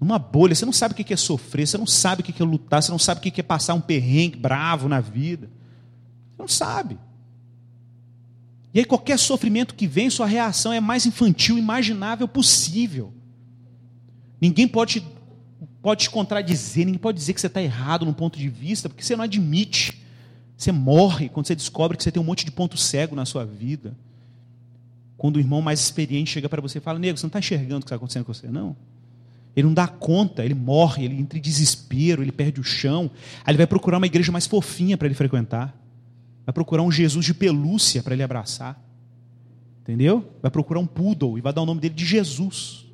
[0.00, 0.54] numa bolha.
[0.54, 2.90] Você não sabe o que é sofrer, você não sabe o que é lutar, você
[2.90, 5.50] não sabe o que é passar um perrengue bravo na vida.
[6.30, 6.98] Você não sabe.
[8.72, 13.12] E aí, qualquer sofrimento que vem, sua reação é mais infantil, imaginável possível.
[14.38, 15.02] Ninguém pode,
[15.80, 19.02] pode te contradizer, ninguém pode dizer que você está errado num ponto de vista, porque
[19.02, 20.02] você não admite.
[20.58, 23.46] Você morre quando você descobre que você tem um monte de ponto cego na sua
[23.46, 23.96] vida.
[25.16, 27.78] Quando o irmão mais experiente chega para você e fala: Nego, você não está enxergando
[27.78, 28.76] o que está acontecendo com você, não?
[29.56, 33.10] Ele não dá conta, ele morre, ele entra em desespero, ele perde o chão.
[33.42, 35.74] Aí ele vai procurar uma igreja mais fofinha para ele frequentar.
[36.44, 38.78] Vai procurar um Jesus de pelúcia para ele abraçar.
[39.80, 40.30] Entendeu?
[40.42, 42.86] Vai procurar um poodle e vai dar o nome dele de Jesus.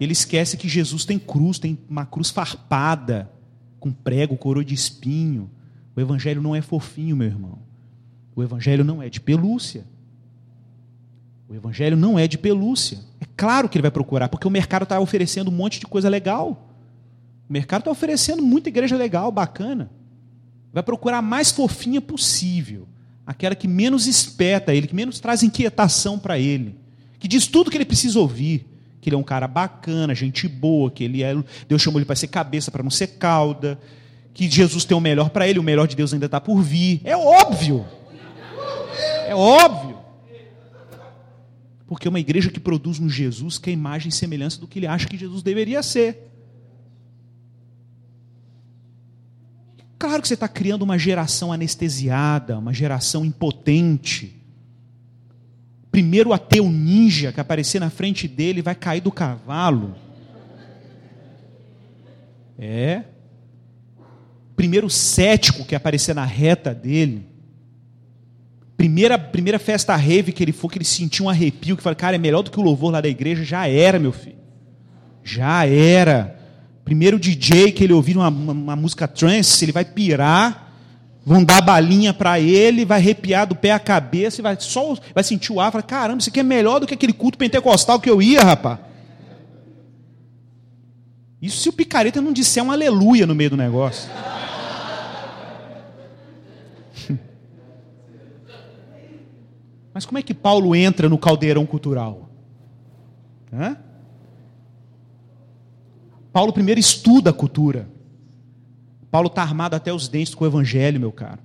[0.00, 3.30] Ele esquece que Jesus tem cruz, tem uma cruz farpada,
[3.78, 5.48] com prego, coroa de espinho.
[5.94, 7.60] O evangelho não é fofinho, meu irmão.
[8.34, 9.84] O evangelho não é de pelúcia.
[11.48, 12.98] O evangelho não é de pelúcia.
[13.42, 16.70] Claro que ele vai procurar, porque o mercado está oferecendo um monte de coisa legal.
[17.50, 19.90] O mercado está oferecendo muita igreja legal, bacana.
[20.72, 22.86] Vai procurar a mais fofinha possível.
[23.26, 26.78] Aquela que menos espeta ele, que menos traz inquietação para ele.
[27.18, 28.64] Que diz tudo que ele precisa ouvir.
[29.00, 31.34] Que ele é um cara bacana, gente boa, que ele é,
[31.66, 33.76] Deus chamou ele para ser cabeça, para não ser cauda.
[34.32, 37.00] Que Jesus tem o melhor para ele, o melhor de Deus ainda está por vir.
[37.02, 37.84] É óbvio.
[39.26, 40.01] É óbvio.
[41.92, 44.86] Porque uma igreja que produz um Jesus que é imagem e semelhança do que ele
[44.86, 46.32] acha que Jesus deveria ser.
[49.98, 54.42] Claro que você está criando uma geração anestesiada, uma geração impotente.
[55.90, 59.94] Primeiro ateu ninja que aparecer na frente dele vai cair do cavalo.
[62.58, 63.04] É.
[64.56, 67.31] Primeiro cético que aparecer na reta dele
[68.76, 72.16] Primeira, primeira festa rave que ele foi, que ele sentiu um arrepio, que falou, cara,
[72.16, 74.36] é melhor do que o louvor lá da igreja, já era, meu filho.
[75.22, 76.36] Já era.
[76.84, 80.72] Primeiro DJ que ele ouvir uma, uma, uma música trance, ele vai pirar,
[81.24, 85.22] vão dar balinha para ele, vai arrepiar do pé à cabeça e vai só vai
[85.22, 88.10] sentir o ar, fala, caramba, isso aqui é melhor do que aquele culto pentecostal que
[88.10, 88.78] eu ia, rapaz.
[91.40, 94.08] Isso se o picareta não disser um aleluia no meio do negócio.
[99.92, 102.30] Mas como é que Paulo entra no caldeirão cultural?
[103.52, 103.76] Hã?
[106.32, 107.88] Paulo primeiro estuda a cultura.
[109.10, 111.40] Paulo está armado até os dentes com o evangelho, meu caro.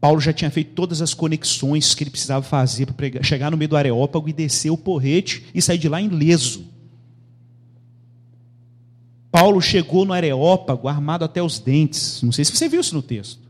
[0.00, 3.68] Paulo já tinha feito todas as conexões que ele precisava fazer para chegar no meio
[3.68, 6.64] do Areópago e descer o porrete e sair de lá ileso.
[9.30, 12.22] Paulo chegou no Areópago armado até os dentes.
[12.22, 13.40] Não sei se você viu isso no texto.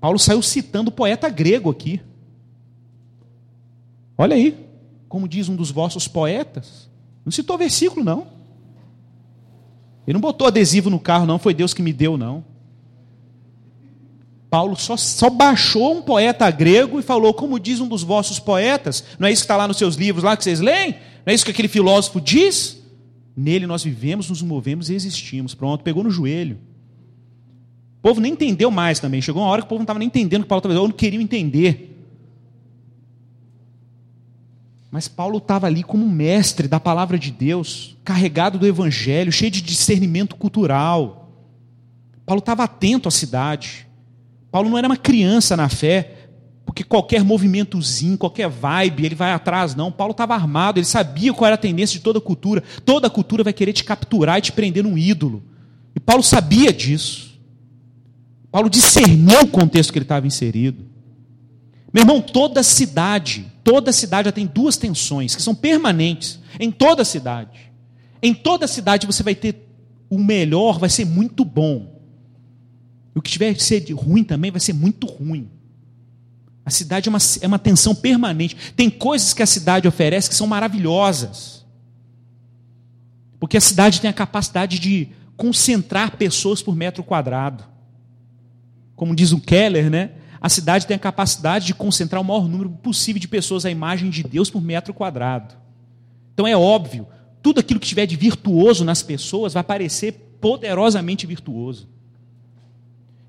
[0.00, 2.00] Paulo saiu citando o poeta grego aqui.
[4.18, 4.56] Olha aí,
[5.08, 6.88] como diz um dos vossos poetas.
[7.24, 8.26] Não citou versículo, não.
[10.06, 11.38] Ele não botou adesivo no carro, não.
[11.38, 12.44] Foi Deus que me deu, não.
[14.48, 19.04] Paulo só, só baixou um poeta grego e falou, como diz um dos vossos poetas.
[19.18, 20.92] Não é isso que está lá nos seus livros, lá que vocês leem?
[21.24, 22.80] Não é isso que aquele filósofo diz?
[23.36, 25.54] Nele nós vivemos, nos movemos e existimos.
[25.54, 26.58] Pronto, pegou no joelho.
[27.98, 29.20] O povo nem entendeu mais também.
[29.20, 30.82] Chegou uma hora que o povo não estava nem entendendo o que Paulo estava dizendo,
[30.82, 31.95] ou não queriam entender.
[34.96, 39.60] Mas Paulo estava ali como mestre da palavra de Deus, carregado do evangelho, cheio de
[39.60, 41.30] discernimento cultural.
[42.24, 43.86] Paulo estava atento à cidade.
[44.50, 46.30] Paulo não era uma criança na fé,
[46.64, 49.92] porque qualquer movimentozinho, qualquer vibe, ele vai atrás, não.
[49.92, 52.62] Paulo estava armado, ele sabia qual era a tendência de toda cultura.
[52.82, 55.42] Toda cultura vai querer te capturar e te prender num ídolo.
[55.94, 57.38] E Paulo sabia disso.
[58.50, 60.86] Paulo discerniu o contexto que ele estava inserido.
[61.92, 66.38] Meu irmão, toda cidade, toda cidade já tem duas tensões que são permanentes.
[66.60, 67.72] Em toda cidade.
[68.22, 69.68] Em toda cidade você vai ter
[70.08, 72.00] o melhor, vai ser muito bom.
[73.12, 75.50] O que tiver de ser ruim também vai ser muito ruim.
[76.64, 78.56] A cidade é uma, é uma tensão permanente.
[78.76, 81.66] Tem coisas que a cidade oferece que são maravilhosas.
[83.40, 87.64] Porque a cidade tem a capacidade de concentrar pessoas por metro quadrado.
[88.94, 90.12] Como diz o Keller, né?
[90.40, 94.10] A cidade tem a capacidade de concentrar o maior número possível de pessoas à imagem
[94.10, 95.54] de Deus por metro quadrado.
[96.34, 97.06] Então é óbvio,
[97.42, 101.88] tudo aquilo que tiver de virtuoso nas pessoas vai parecer poderosamente virtuoso.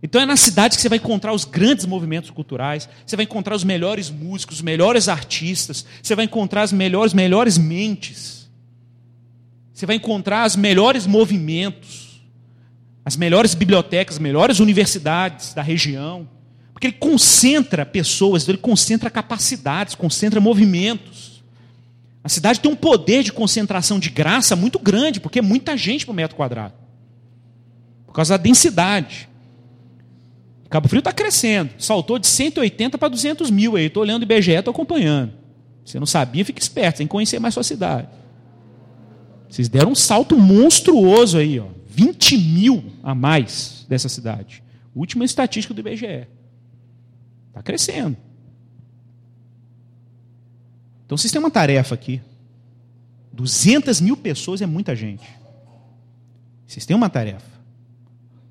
[0.02, 3.56] Então é na cidade que você vai encontrar os grandes movimentos culturais, você vai encontrar
[3.56, 8.48] os melhores músicos, os melhores artistas, você vai encontrar as melhores, melhores mentes.
[9.74, 12.22] Você vai encontrar os melhores movimentos,
[13.06, 16.28] as melhores bibliotecas, as melhores universidades da região.
[16.78, 21.44] Porque ele concentra pessoas, ele concentra capacidades, concentra movimentos.
[22.24, 26.06] A cidade tem um poder de concentração de graça muito grande, porque é muita gente
[26.06, 26.76] por metro quadrado.
[28.06, 29.28] Por causa da densidade.
[30.70, 31.72] Cabo Frio está crescendo.
[31.80, 33.88] Saltou de 180 para 200 mil aí.
[33.88, 35.34] Estou olhando o IBGE, estou acompanhando.
[35.84, 38.08] Você não sabia, fique esperto, tem que conhecer mais sua cidade.
[39.50, 41.70] Vocês deram um salto monstruoso aí, ó.
[41.88, 44.62] 20 mil a mais dessa cidade.
[44.94, 46.37] Última estatística do IBGE.
[47.58, 48.15] Está crescendo.
[51.06, 52.22] Então vocês têm uma tarefa aqui.
[53.34, 55.28] 200 mil pessoas é muita gente.
[56.67, 57.58] Vocês têm uma tarefa.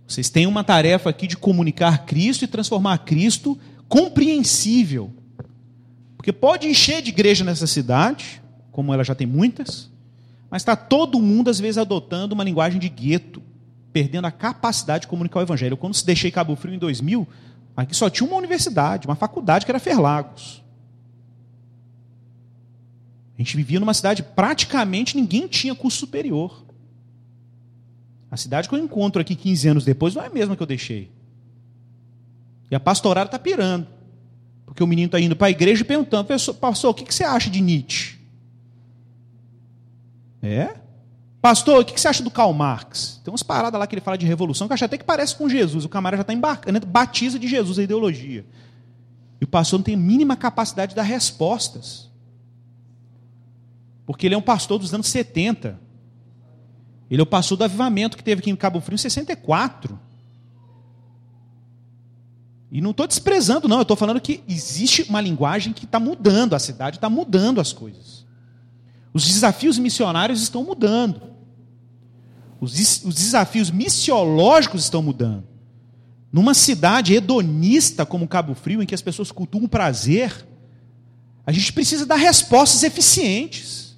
[0.09, 5.13] Vocês têm uma tarefa aqui de comunicar Cristo e transformar Cristo compreensível.
[6.17, 8.43] Porque pode encher de igreja nessa cidade,
[8.73, 9.89] como ela já tem muitas,
[10.51, 13.43] mas está todo mundo, às vezes, adotando uma linguagem de gueto,
[13.93, 15.77] perdendo a capacidade de comunicar o evangelho.
[15.77, 17.27] Quando deixei Cabo Frio em 2000,
[17.77, 20.65] Aqui só tinha uma universidade, uma faculdade que era Ferlagos.
[23.35, 26.65] A gente vivia numa cidade, praticamente ninguém tinha curso superior.
[28.31, 30.67] A cidade que eu encontro aqui 15 anos depois não é a mesma que eu
[30.67, 31.11] deixei.
[32.71, 33.87] E a pastorada está pirando.
[34.65, 37.51] Porque o menino está indo para a igreja e perguntando, pastor, o que você acha
[37.51, 38.19] de Nietzsche?
[40.43, 40.77] É?
[41.41, 43.21] Pastor, o que você acha do Karl Marx?
[43.23, 45.37] Tem umas paradas lá que ele fala de revolução que eu acho até que parece
[45.37, 45.85] com Jesus.
[45.85, 48.45] O camarada já está embarcando, batiza de Jesus a ideologia.
[49.41, 52.11] E o pastor não tem a mínima capacidade de dar respostas.
[54.07, 55.79] Porque ele é um pastor dos anos 70.
[57.11, 59.99] Ele é o pastor do avivamento que teve aqui em Cabo Frio em 64.
[62.71, 63.79] E não estou desprezando, não.
[63.79, 67.73] Eu estou falando que existe uma linguagem que está mudando, a cidade está mudando as
[67.73, 68.16] coisas.
[69.17, 71.23] Os desafios missionários estão mudando.
[72.61, 75.49] Os, os desafios missiológicos estão mudando.
[76.31, 80.47] numa cidade hedonista como Cabo Frio, em que as pessoas cultuam o prazer,
[81.47, 83.97] a gente precisa dar respostas eficientes.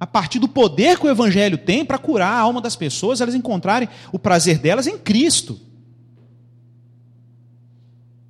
[0.00, 3.34] A partir do poder que o Evangelho tem para curar a alma das pessoas, elas
[3.34, 5.60] encontrarem o prazer delas em Cristo.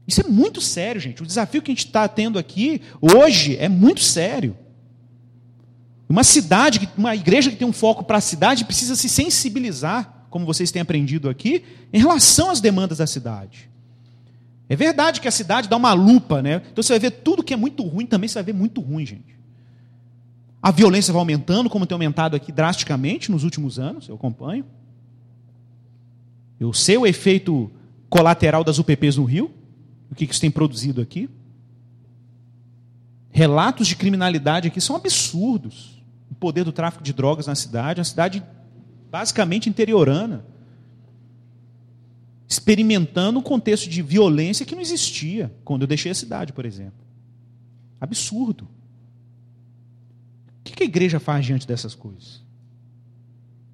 [0.04, 1.22] Isso é muito sério, gente.
[1.22, 4.56] O desafio que a gente está tendo aqui hoje é muito sério.
[6.08, 10.46] Uma cidade, uma igreja que tem um foco para a cidade precisa se sensibilizar como
[10.46, 13.70] vocês têm aprendido aqui, em relação às demandas da cidade.
[14.68, 16.62] É verdade que a cidade dá uma lupa, né?
[16.70, 19.06] Então você vai ver tudo que é muito ruim, também você vai ver muito ruim,
[19.06, 19.38] gente.
[20.62, 24.64] A violência vai aumentando, como tem aumentado aqui drasticamente nos últimos anos, eu acompanho.
[26.60, 27.70] Eu sei o efeito
[28.10, 29.50] colateral das UPPs no Rio,
[30.10, 31.30] o que isso tem produzido aqui.
[33.30, 35.97] Relatos de criminalidade aqui são absurdos.
[36.30, 38.42] O poder do tráfico de drogas na cidade, uma cidade
[39.10, 40.44] basicamente interiorana,
[42.48, 47.06] experimentando um contexto de violência que não existia quando eu deixei a cidade, por exemplo.
[48.00, 48.68] Absurdo.
[50.60, 52.42] O que a igreja faz diante dessas coisas?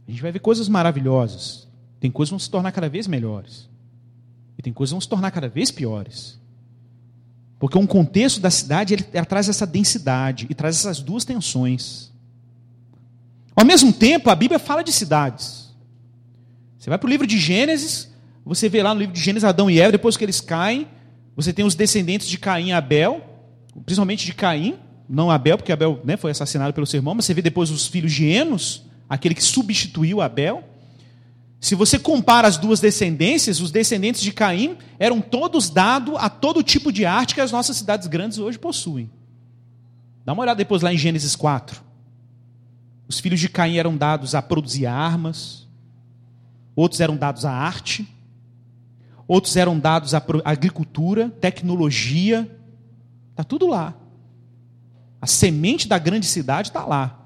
[0.07, 1.69] A gente vai ver coisas maravilhosas.
[2.01, 3.69] Tem coisas que vão se tornar cada vez melhores.
[4.59, 6.39] E tem coisas que vão se tornar cada vez piores.
[7.59, 12.13] Porque um contexto da cidade ele, ele traz essa densidade e traz essas duas tensões.
[13.55, 15.73] Ao mesmo tempo, a Bíblia fala de cidades.
[16.79, 18.13] Você vai para o livro de Gênesis,
[18.45, 20.87] você vê lá no livro de Gênesis Adão e Eva, depois que eles caem,
[21.37, 23.23] você tem os descendentes de Caim e Abel,
[23.85, 24.77] principalmente de Caim,
[25.09, 27.87] não Abel, porque Abel né, foi assassinado pelo seu irmão, mas você vê depois os
[27.87, 30.63] filhos de Enos, aquele que substituiu Abel.
[31.61, 36.63] Se você compara as duas descendências, os descendentes de Caim eram todos dados a todo
[36.63, 39.11] tipo de arte que as nossas cidades grandes hoje possuem.
[40.25, 41.83] Dá uma olhada depois lá em Gênesis 4.
[43.07, 45.67] Os filhos de Caim eram dados a produzir armas,
[46.75, 48.09] outros eram dados à arte,
[49.29, 52.51] outros eram dados à agricultura, tecnologia,
[53.31, 53.95] está tudo lá.
[55.21, 57.21] A semente da grande cidade está lá.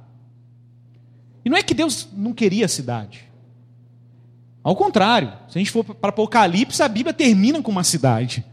[1.44, 3.28] E não é que Deus não queria a cidade.
[4.62, 8.44] Ao contrário, se a gente for para Apocalipse, a Bíblia termina com uma cidade.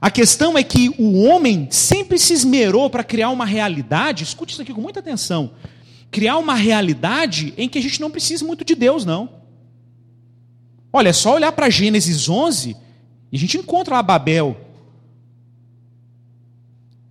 [0.00, 4.62] A questão é que o homem sempre se esmerou para criar uma realidade, escute isso
[4.62, 5.52] aqui com muita atenção,
[6.10, 9.28] criar uma realidade em que a gente não precisa muito de Deus, não.
[10.92, 12.76] Olha, é só olhar para Gênesis 11
[13.30, 14.56] e a gente encontra lá Babel.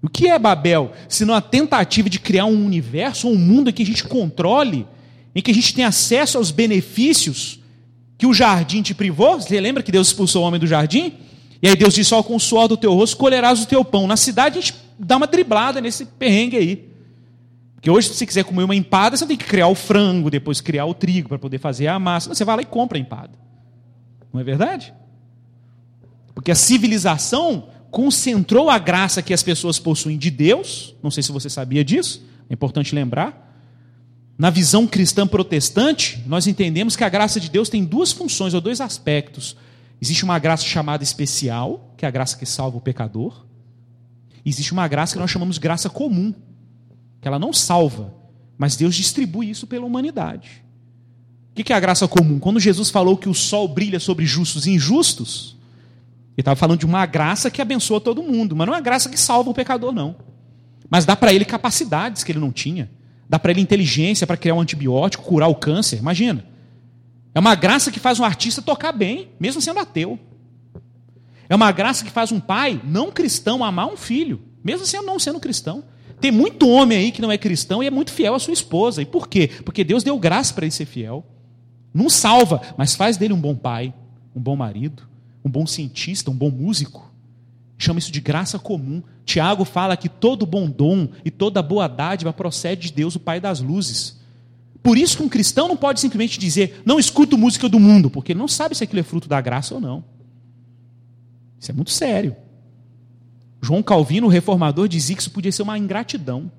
[0.01, 0.91] O que é Babel?
[1.09, 4.87] Se não a tentativa de criar um universo, um mundo em que a gente controle,
[5.33, 7.59] em que a gente tem acesso aos benefícios
[8.17, 9.39] que o jardim te privou.
[9.41, 11.13] Você lembra que Deus expulsou o homem do jardim?
[11.61, 14.07] E aí Deus disse: Ó, com o suor do teu rosto colherás o teu pão.
[14.07, 16.94] Na cidade a gente dá uma driblada nesse perrengue aí.
[17.85, 20.59] Porque hoje, se você quiser comer uma empada, você tem que criar o frango, depois
[20.59, 22.33] criar o trigo para poder fazer a massa.
[22.33, 23.37] Você vai lá e compra a empada.
[24.33, 24.91] Não é verdade?
[26.33, 30.95] Porque a civilização concentrou a graça que as pessoas possuem de Deus.
[31.03, 33.55] Não sei se você sabia disso, é importante lembrar.
[34.35, 38.61] Na visão cristã protestante, nós entendemos que a graça de Deus tem duas funções ou
[38.61, 39.55] dois aspectos.
[40.01, 43.45] Existe uma graça chamada especial, que é a graça que salva o pecador.
[44.43, 46.33] Existe uma graça que nós chamamos de graça comum,
[47.25, 48.13] que ela não salva,
[48.55, 50.63] mas Deus distribui isso pela humanidade.
[51.49, 52.37] O que é a graça comum?
[52.37, 55.57] Quando Jesus falou que o sol brilha sobre justos e injustos,
[56.37, 59.09] ele estava falando de uma graça que abençoa todo mundo, mas não é uma graça
[59.09, 60.15] que salva o pecador, não.
[60.87, 62.91] Mas dá para ele capacidades que ele não tinha,
[63.27, 65.97] dá para ele inteligência para criar um antibiótico, curar o câncer.
[65.97, 66.45] Imagina.
[67.33, 70.19] É uma graça que faz um artista tocar bem, mesmo sendo ateu.
[71.49, 75.17] É uma graça que faz um pai não cristão amar um filho, mesmo sendo não
[75.17, 75.83] sendo cristão.
[76.19, 79.01] Tem muito homem aí que não é cristão e é muito fiel à sua esposa.
[79.01, 79.49] E por quê?
[79.63, 81.25] Porque Deus deu graça para ele ser fiel.
[81.93, 83.93] Não salva, mas faz dele um bom pai,
[84.35, 85.03] um bom marido,
[85.43, 87.11] um bom cientista, um bom músico.
[87.77, 89.01] Chama isso de graça comum.
[89.25, 93.39] Tiago fala que todo bom dom e toda boa dádiva procede de Deus, o Pai
[93.39, 94.19] das luzes.
[94.81, 98.33] Por isso que um cristão não pode simplesmente dizer, não escuto música do mundo, porque
[98.33, 100.03] ele não sabe se aquilo é fruto da graça ou não.
[101.59, 102.35] Isso é muito sério.
[103.65, 106.51] João Calvino, o reformador, dizia que isso podia ser uma ingratidão.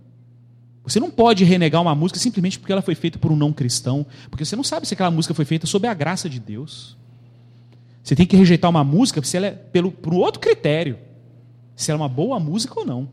[0.82, 4.04] Você não pode renegar uma música simplesmente porque ela foi feita por um não cristão,
[4.28, 6.96] porque você não sabe se aquela música foi feita sob a graça de Deus.
[8.02, 10.98] Você tem que rejeitar uma música se ela é pelo, por outro critério,
[11.76, 13.09] se ela é uma boa música ou não.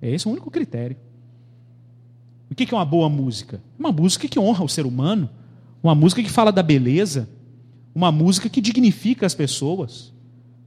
[0.00, 0.96] É esse o único critério.
[2.50, 3.62] O que é uma boa música?
[3.78, 5.30] Uma música que honra o ser humano,
[5.80, 7.28] uma música que fala da beleza,
[7.94, 10.11] uma música que dignifica as pessoas.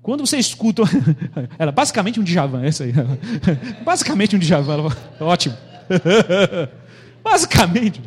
[0.05, 0.83] Quando você escuta.
[1.57, 2.93] Ela basicamente um Djavan, essa aí.
[3.83, 4.95] Basicamente um Djavan.
[5.19, 5.57] Ótimo.
[7.23, 8.03] Basicamente.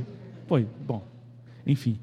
[0.46, 1.04] Foi, bom.
[1.66, 1.98] Enfim.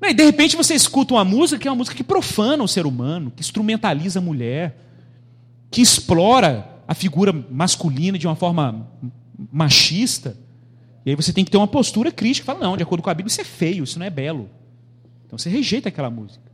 [0.00, 2.86] E de repente você escuta uma música que é uma música que profana o ser
[2.86, 4.78] humano, que instrumentaliza a mulher,
[5.68, 8.88] que explora a figura masculina de uma forma
[9.50, 10.36] machista.
[11.04, 13.14] E aí você tem que ter uma postura crítica, fala, não, de acordo com a
[13.14, 14.48] Bíblia, isso é feio, isso não é belo.
[15.26, 16.47] Então você rejeita aquela música.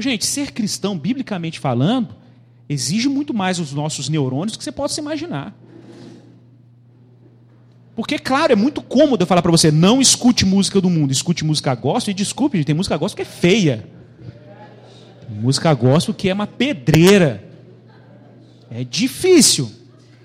[0.00, 2.14] Gente, ser cristão, biblicamente falando,
[2.68, 5.54] exige muito mais os nossos neurônios do que você possa imaginar.
[7.94, 11.44] Porque, claro, é muito cômodo eu falar para você, não escute música do mundo, escute
[11.44, 13.86] música gospel, e desculpe, gente, tem música gospel que é feia.
[15.28, 17.44] Música gospel que é uma pedreira.
[18.70, 19.70] É difícil.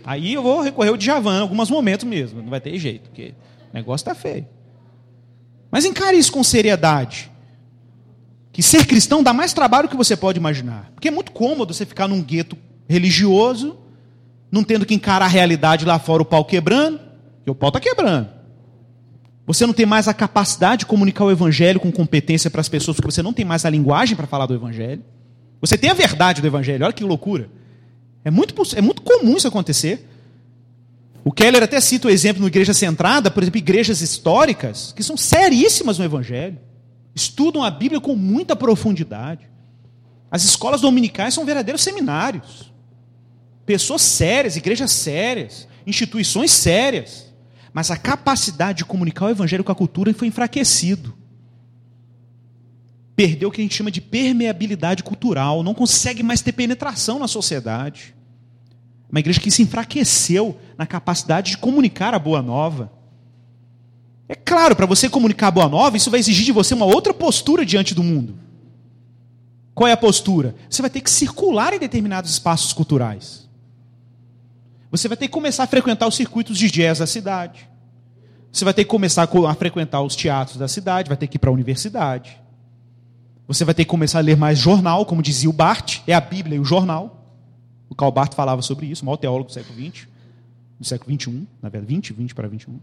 [0.06, 3.34] Aí eu vou recorrer ao Djavan em alguns momentos mesmo, não vai ter jeito, porque
[3.72, 4.48] o negócio está feio.
[5.72, 7.32] Mas encare isso com seriedade.
[8.56, 10.90] Que ser cristão dá mais trabalho que você pode imaginar.
[10.96, 13.78] Porque é muito cômodo você ficar num gueto religioso,
[14.50, 16.98] não tendo que encarar a realidade lá fora, o pau quebrando,
[17.46, 18.30] e o pau está quebrando.
[19.46, 22.96] Você não tem mais a capacidade de comunicar o evangelho com competência para as pessoas,
[22.96, 25.04] porque você não tem mais a linguagem para falar do evangelho.
[25.60, 27.50] Você tem a verdade do evangelho, olha que loucura.
[28.24, 30.08] É muito, é muito comum isso acontecer.
[31.26, 35.18] O Keller até cita o exemplo no Igreja Centrada, por exemplo, igrejas históricas, que são
[35.18, 36.58] seríssimas no evangelho
[37.16, 39.50] estudam a Bíblia com muita profundidade.
[40.30, 42.74] As escolas dominicais são verdadeiros seminários.
[43.66, 47.34] Pessoas sérias, igrejas sérias, instituições sérias.
[47.74, 51.16] Mas a capacidade de comunicar o evangelho com a cultura foi enfraquecido.
[53.16, 57.30] Perdeu o que a gente chama de permeabilidade cultural, não consegue mais ter penetração na
[57.30, 58.14] sociedade.
[59.10, 62.92] Uma igreja que se enfraqueceu na capacidade de comunicar a boa nova.
[64.28, 67.14] É claro, para você comunicar a boa nova, isso vai exigir de você uma outra
[67.14, 68.40] postura diante do mundo.
[69.74, 70.56] Qual é a postura?
[70.70, 73.48] Você vai ter que circular em determinados espaços culturais.
[74.90, 77.70] Você vai ter que começar a frequentar os circuitos de jazz da cidade.
[78.52, 81.40] Você vai ter que começar a frequentar os teatros da cidade, vai ter que ir
[81.40, 82.42] para a universidade.
[83.48, 86.22] Você vai ter que começar a ler mais jornal, como dizia o Barth, é a
[86.22, 87.22] Bíblia e o jornal.
[87.90, 90.08] O Karl Barth falava sobre isso, o maior teólogo do século XX,
[90.80, 92.80] do século XXI, na verdade, 20, 20 para 21.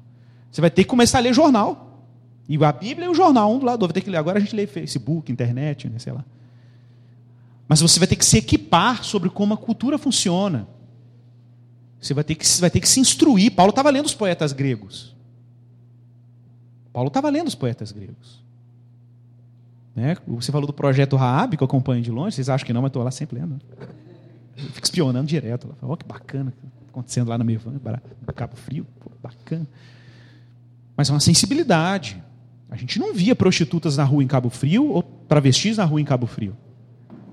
[0.53, 2.07] Você vai ter que começar a ler jornal.
[2.47, 3.87] E a Bíblia e o jornal, um do lado.
[3.87, 4.19] Vai ter que ler.
[4.19, 6.23] Agora a gente lê Facebook, internet, né, sei lá.
[7.67, 10.69] Mas você vai ter que se equipar sobre como a cultura funciona.
[11.99, 13.53] Você vai ter que, vai ter que se instruir.
[13.53, 15.17] Paulo estava lendo os poetas gregos.
[16.93, 18.43] Paulo estava lendo os poetas gregos.
[19.95, 20.19] Né?
[20.27, 22.37] Você falou do projeto Raab, que eu acompanho de longe.
[22.37, 23.59] Vocês acham que não, mas estou lá sempre lendo.
[24.59, 25.75] Eu fico espionando direto.
[25.81, 26.53] Olha que bacana
[26.91, 28.87] acontecendo lá no do Cabo Frio.
[29.01, 29.67] Pô, bacana
[31.03, 32.23] mas é uma sensibilidade.
[32.71, 36.05] A gente não via prostitutas na rua em Cabo Frio ou travestis na rua em
[36.05, 36.57] Cabo Frio.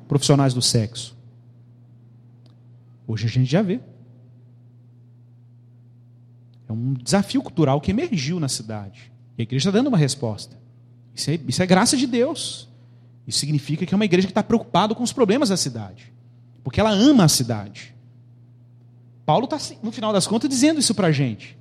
[0.07, 1.15] Profissionais do sexo.
[3.05, 3.79] Hoje a gente já vê.
[6.67, 9.11] É um desafio cultural que emergiu na cidade.
[9.37, 10.59] E a igreja está dando uma resposta.
[11.13, 12.67] Isso é, isso é graça de Deus.
[13.27, 16.11] Isso significa que é uma igreja que está preocupada com os problemas da cidade.
[16.63, 17.93] Porque ela ama a cidade.
[19.27, 21.58] Paulo está, no final das contas, dizendo isso para a gente.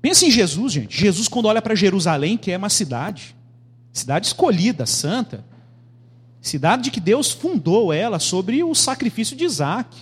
[0.00, 0.98] Pensa em Jesus, gente.
[0.98, 3.36] Jesus, quando olha para Jerusalém, que é uma cidade,
[3.92, 5.44] cidade escolhida, santa,
[6.40, 9.96] cidade de que Deus fundou ela sobre o sacrifício de Isaac,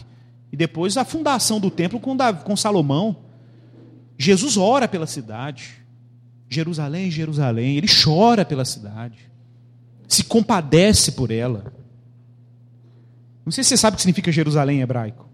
[0.53, 3.17] e depois a fundação do templo com, Davi, com Salomão.
[4.17, 5.75] Jesus ora pela cidade.
[6.49, 9.19] Jerusalém, Jerusalém, ele chora pela cidade,
[10.07, 11.71] se compadece por ela.
[13.45, 15.28] Não sei se você sabe o que significa Jerusalém em hebraico.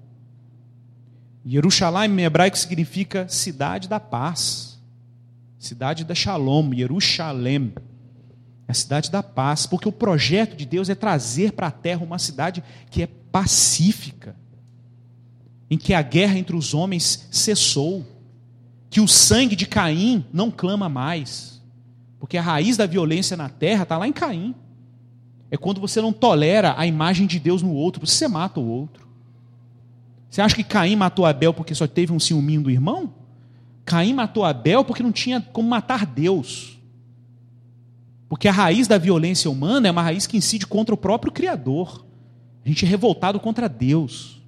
[1.44, 4.82] Jerusalém em hebraico significa cidade da paz,
[5.58, 7.74] cidade da Shalom, Jerusalém.
[8.66, 12.02] É a cidade da paz, porque o projeto de Deus é trazer para a terra
[12.02, 14.34] uma cidade que é pacífica,
[15.70, 18.06] em que a guerra entre os homens cessou,
[18.88, 21.62] que o sangue de Caim não clama mais,
[22.18, 24.54] porque a raiz da violência na terra está lá em Caim.
[25.50, 29.06] É quando você não tolera a imagem de Deus no outro, você mata o outro.
[30.34, 33.14] Você acha que Caim matou Abel porque só teve um ciúminho do irmão?
[33.84, 36.76] Caim matou Abel porque não tinha como matar Deus.
[38.28, 42.04] Porque a raiz da violência humana é uma raiz que incide contra o próprio Criador.
[42.64, 44.42] A gente é revoltado contra Deus.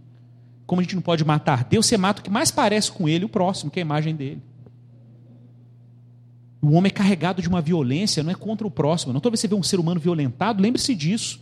[0.66, 3.24] Como a gente não pode matar Deus, você mata o que mais parece com ele,
[3.24, 4.42] o próximo, que é a imagem dele.
[6.60, 9.12] O homem é carregado de uma violência, não é contra o próximo.
[9.12, 11.40] Não toda vez que você vê um ser humano violentado, lembre-se disso.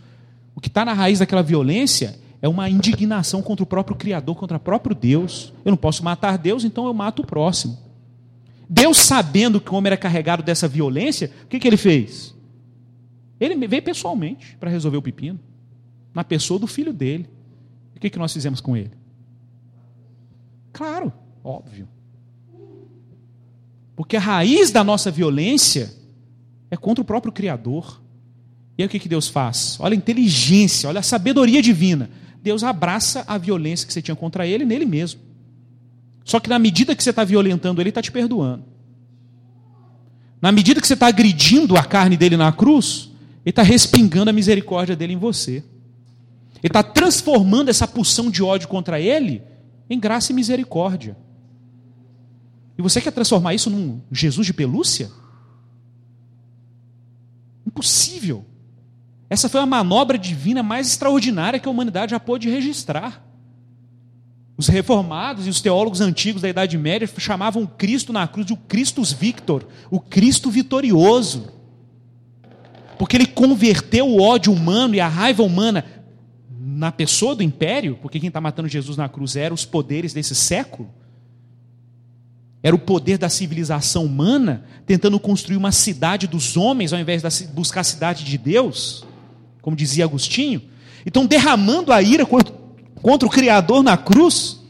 [0.55, 4.59] O que está na raiz daquela violência é uma indignação contra o próprio Criador, contra
[4.59, 5.51] o próprio Deus.
[5.65, 7.79] Eu não posso matar Deus, então eu mato o próximo.
[8.69, 12.35] Deus, sabendo que o homem era carregado dessa violência, o que, que ele fez?
[13.41, 15.41] Ele veio pessoalmente para resolver o pepino,
[16.13, 17.31] na pessoa do filho dele.
[17.97, 18.91] O que, que nós fizemos com ele?
[20.71, 21.11] Claro,
[21.43, 21.89] óbvio.
[23.97, 25.95] Porque a raiz da nossa violência
[26.71, 28.03] é contra o próprio Criador.
[28.77, 29.79] E aí o que, que Deus faz?
[29.81, 32.11] Olha a inteligência, olha a sabedoria divina.
[32.45, 35.19] Deus abraça a violência que você tinha contra ele nele mesmo.
[36.23, 38.63] Só que na medida que você está violentando ele, está te perdoando.
[40.43, 43.11] Na medida que você está agredindo a carne dele na cruz,
[43.47, 45.65] ele está respingando a misericórdia dele em você.
[46.63, 49.43] Ele está transformando essa pulsão de ódio contra ele
[49.89, 51.17] em graça e misericórdia.
[52.77, 55.11] E você quer transformar isso num Jesus de pelúcia?
[57.67, 58.45] Impossível.
[59.29, 63.25] Essa foi a manobra divina mais extraordinária que a humanidade já pôde registrar.
[64.57, 68.57] Os reformados e os teólogos antigos da Idade Média chamavam Cristo na cruz de o
[68.57, 71.53] Christus Victor, o Cristo vitorioso.
[72.99, 75.85] Porque ele converteu o ódio humano e a raiva humana
[76.49, 80.35] na pessoa do império, porque quem está matando Jesus na cruz eram os poderes desse
[80.35, 80.89] século.
[82.63, 87.47] Era o poder da civilização humana tentando construir uma cidade dos homens ao invés de
[87.49, 89.05] buscar a cidade de Deus,
[89.65, 90.61] como dizia Agostinho.
[91.07, 94.61] Então, derramando a ira contra o Criador na cruz.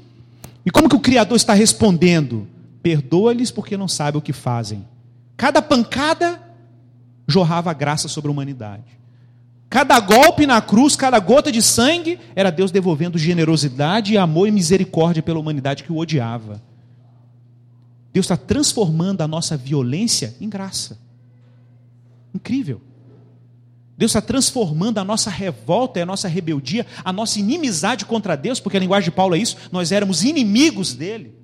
[0.64, 2.46] E como que o Criador está respondendo?
[2.80, 4.86] Perdoa-lhes porque não sabem o que fazem.
[5.36, 6.40] Cada pancada
[7.26, 8.84] jorrava graça sobre a humanidade.
[9.68, 15.24] Cada golpe na cruz, cada gota de sangue, era Deus devolvendo generosidade, amor e misericórdia
[15.24, 16.62] pela humanidade que o odiava.
[18.12, 20.96] Deus está transformando a nossa violência em graça.
[22.32, 22.80] Incrível.
[23.96, 28.58] Deus está transformando a nossa revolta e a nossa rebeldia, a nossa inimizade contra Deus,
[28.58, 31.34] porque a linguagem de Paulo é isso, nós éramos inimigos dele,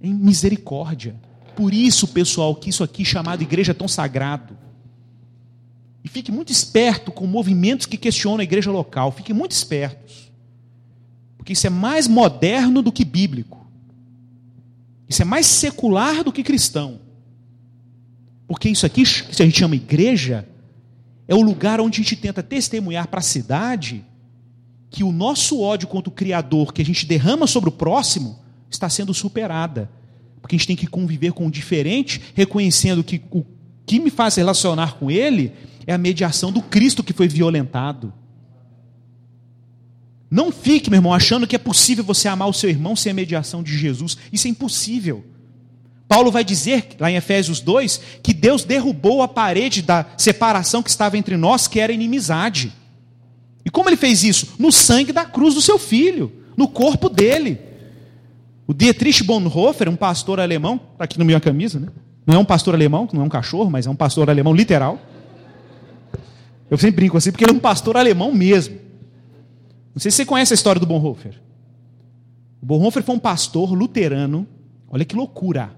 [0.00, 1.16] em misericórdia.
[1.56, 4.56] Por isso, pessoal, que isso aqui chamado igreja é tão sagrado.
[6.04, 10.30] E fique muito esperto com movimentos que questionam a igreja local, fiquem muito espertos.
[11.36, 13.66] Porque isso é mais moderno do que bíblico.
[15.08, 17.00] Isso é mais secular do que cristão.
[18.48, 20.48] Porque isso aqui, que a gente chama igreja,
[21.28, 24.02] é o lugar onde a gente tenta testemunhar para a cidade
[24.90, 28.38] que o nosso ódio contra o Criador, que a gente derrama sobre o próximo,
[28.70, 29.90] está sendo superada.
[30.40, 33.44] Porque a gente tem que conviver com o diferente, reconhecendo que o
[33.84, 35.52] que me faz relacionar com ele
[35.86, 38.12] é a mediação do Cristo que foi violentado.
[40.30, 43.14] Não fique, meu irmão, achando que é possível você amar o seu irmão sem a
[43.14, 44.16] mediação de Jesus.
[44.32, 45.24] Isso é impossível.
[46.08, 50.88] Paulo vai dizer, lá em Efésios 2, que Deus derrubou a parede da separação que
[50.88, 52.72] estava entre nós, que era inimizade.
[53.62, 54.54] E como ele fez isso?
[54.58, 57.60] No sangue da cruz do seu filho, no corpo dele.
[58.66, 61.88] O Dietrich Bonhoeffer, um pastor alemão, está aqui na minha camisa, né?
[62.26, 64.98] Não é um pastor alemão, não é um cachorro, mas é um pastor alemão literal.
[66.70, 68.78] Eu sempre brinco assim, porque ele é um pastor alemão mesmo.
[69.94, 71.38] Não sei se você conhece a história do Bonhoeffer.
[72.62, 74.46] O Bonhoeffer foi um pastor luterano,
[74.90, 75.77] olha que loucura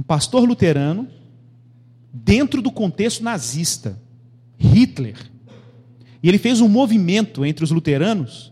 [0.00, 1.06] um pastor luterano,
[2.10, 4.00] dentro do contexto nazista,
[4.56, 5.30] Hitler.
[6.22, 8.50] E ele fez um movimento entre os luteranos,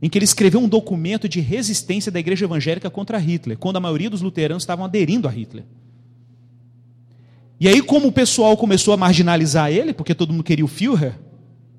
[0.00, 3.80] em que ele escreveu um documento de resistência da igreja evangélica contra Hitler, quando a
[3.80, 5.64] maioria dos luteranos estavam aderindo a Hitler.
[7.60, 11.12] E aí, como o pessoal começou a marginalizar ele, porque todo mundo queria o Führer,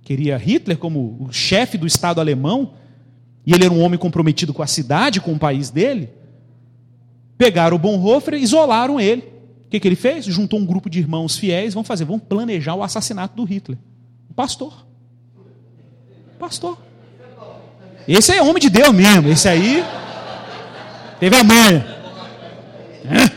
[0.04, 2.76] queria Hitler como o chefe do Estado alemão,
[3.44, 6.08] e ele era um homem comprometido com a cidade, com o país dele,
[7.38, 9.22] Pegaram o Bonhoeffer isolaram ele.
[9.66, 10.26] O que, que ele fez?
[10.26, 13.78] Juntou um grupo de irmãos fiéis, vão fazer, vão planejar o assassinato do Hitler.
[14.30, 14.86] O pastor.
[16.36, 16.78] O pastor.
[18.08, 19.28] Esse é homem de Deus mesmo.
[19.28, 19.84] Esse aí
[21.20, 21.86] teve a manha.
[23.06, 23.28] É.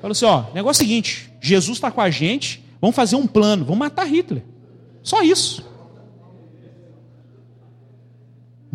[0.00, 3.26] Falou assim: ó, negócio é o seguinte: Jesus está com a gente, vamos fazer um
[3.26, 4.42] plano, vamos matar Hitler.
[5.02, 5.75] Só isso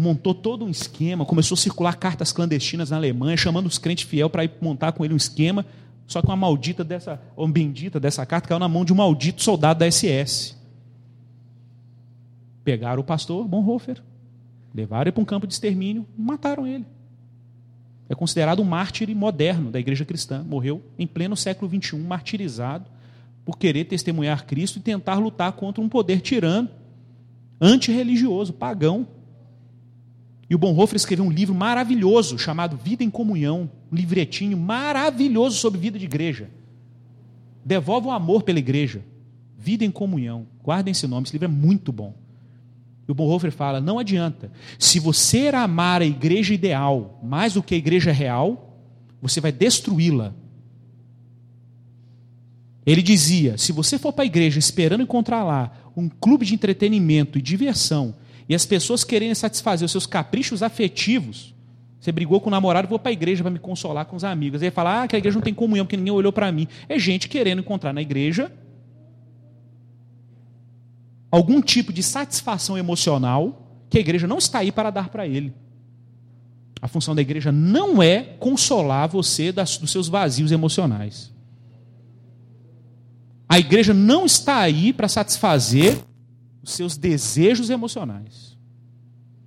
[0.01, 4.29] montou todo um esquema, começou a circular cartas clandestinas na Alemanha, chamando os crentes fiel
[4.29, 5.65] para ir montar com ele um esquema.
[6.07, 9.41] Só que uma maldita dessa, ou bendita dessa carta caiu na mão de um maldito
[9.43, 10.57] soldado da SS.
[12.63, 14.01] Pegaram o pastor Bonhoeffer,
[14.73, 16.85] levaram ele para um campo de extermínio, mataram ele.
[18.09, 20.43] É considerado um mártir moderno da igreja cristã.
[20.43, 22.85] Morreu em pleno século XXI, martirizado
[23.45, 26.69] por querer testemunhar Cristo e tentar lutar contra um poder tirano,
[27.59, 29.07] antirreligioso, pagão,
[30.51, 35.79] e o Bonhoeffer escreveu um livro maravilhoso chamado Vida em Comunhão, um livretinho maravilhoso sobre
[35.79, 36.49] vida de igreja.
[37.63, 39.01] Devolve o amor pela igreja.
[39.57, 40.45] Vida em Comunhão.
[40.61, 42.13] Guardem esse nome, esse livro é muito bom.
[43.07, 44.51] E o Bonhoeffer fala: não adianta.
[44.77, 48.77] Se você amar a igreja ideal mais do que a igreja real,
[49.21, 50.33] você vai destruí-la.
[52.85, 57.39] Ele dizia: se você for para a igreja esperando encontrar lá um clube de entretenimento
[57.39, 58.13] e diversão
[58.47, 61.53] e as pessoas querendo satisfazer os seus caprichos afetivos.
[61.99, 64.61] Você brigou com o namorado, vou para a igreja para me consolar com os amigos.
[64.63, 66.67] Aí fala, ah, que a igreja não tem comunhão, porque ninguém olhou para mim.
[66.89, 68.51] É gente querendo encontrar na igreja
[71.29, 75.53] algum tipo de satisfação emocional que a igreja não está aí para dar para ele.
[76.81, 81.31] A função da igreja não é consolar você das, dos seus vazios emocionais.
[83.47, 85.99] A igreja não está aí para satisfazer
[86.63, 88.57] os seus desejos emocionais,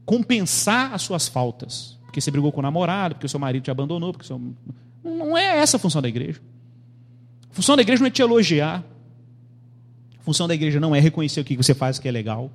[0.04, 3.70] compensar as suas faltas, porque você brigou com o namorado, porque o seu marido te
[3.70, 4.40] abandonou, porque seu...
[5.02, 6.40] não é essa a função da igreja.
[7.50, 8.84] A função da igreja não é te elogiar.
[10.18, 12.50] A função da igreja não é reconhecer o que você faz que é legal.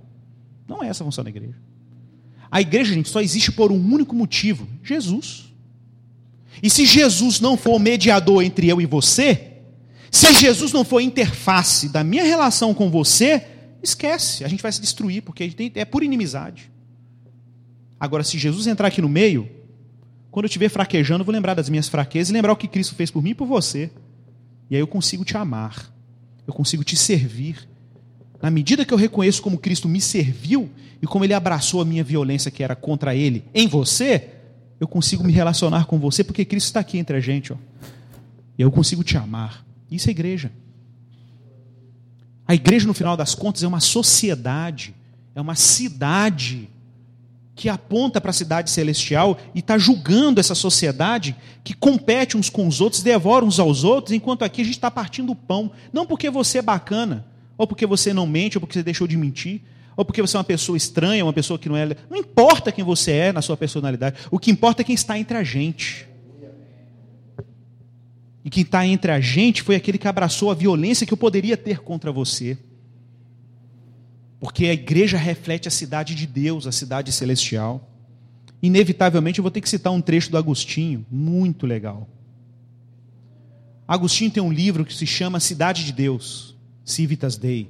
[0.68, 1.56] Não é essa a função da igreja.
[2.52, 5.54] A igreja, gente, só existe por um único motivo: Jesus.
[6.62, 9.54] E se Jesus não for o mediador entre eu e você,
[10.12, 13.46] se Jesus não for a interface da minha relação com você,
[13.82, 16.72] esquece, a gente vai se destruir, porque é por inimizade.
[18.00, 19.50] Agora, se Jesus entrar aqui no meio,
[20.32, 22.96] quando eu estiver fraquejando, eu vou lembrar das minhas fraquezas e lembrar o que Cristo
[22.96, 23.92] fez por mim e por você.
[24.70, 25.92] E aí eu consigo te amar,
[26.48, 27.68] eu consigo te servir.
[28.42, 30.70] Na medida que eu reconheço como Cristo me serviu
[31.02, 34.30] e como Ele abraçou a minha violência que era contra Ele em você,
[34.80, 37.52] eu consigo me relacionar com você porque Cristo está aqui entre a gente.
[37.52, 37.58] Ó.
[38.58, 39.66] E eu consigo te amar.
[39.92, 40.52] Isso é igreja.
[42.50, 44.96] A igreja, no final das contas, é uma sociedade,
[45.36, 46.68] é uma cidade
[47.54, 52.68] que aponta para a cidade celestial e está julgando essa sociedade que compete uns com
[52.68, 55.70] os outros, devora uns aos outros, enquanto aqui a gente está partindo o pão.
[55.94, 57.24] Não porque você é bacana,
[57.56, 59.62] ou porque você não mente, ou porque você deixou de mentir,
[59.96, 61.96] ou porque você é uma pessoa estranha, uma pessoa que não é.
[62.10, 65.38] Não importa quem você é na sua personalidade, o que importa é quem está entre
[65.38, 66.09] a gente.
[68.44, 71.58] E quem está entre a gente foi aquele que abraçou a violência que eu poderia
[71.58, 72.58] ter contra você.
[74.40, 77.90] Porque a igreja reflete a cidade de Deus, a cidade celestial.
[78.62, 82.08] Inevitavelmente eu vou ter que citar um trecho do Agostinho, muito legal.
[83.88, 87.70] Agostinho tem um livro que se chama Cidade de Deus, Civitas Dei.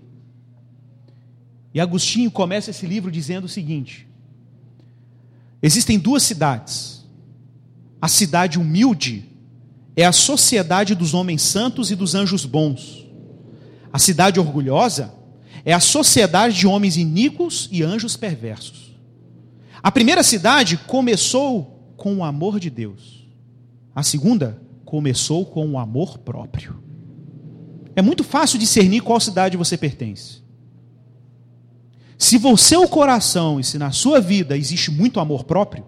[1.73, 4.07] E Agostinho começa esse livro dizendo o seguinte:
[5.61, 7.05] Existem duas cidades.
[8.01, 9.29] A cidade humilde
[10.01, 13.05] é a sociedade dos homens santos e dos anjos bons.
[13.91, 15.13] A cidade orgulhosa
[15.65, 18.97] é a sociedade de homens iníquos e anjos perversos.
[19.83, 23.27] A primeira cidade começou com o amor de Deus.
[23.93, 26.81] A segunda começou com o amor próprio.
[27.93, 30.41] É muito fácil discernir qual cidade você pertence.
[32.17, 35.85] Se você o coração e se na sua vida existe muito amor próprio,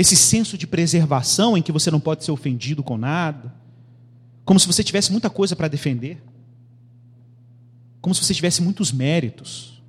[0.00, 3.52] esse senso de preservação em que você não pode ser ofendido com nada,
[4.46, 6.22] como se você tivesse muita coisa para defender,
[8.00, 9.82] como se você tivesse muitos méritos.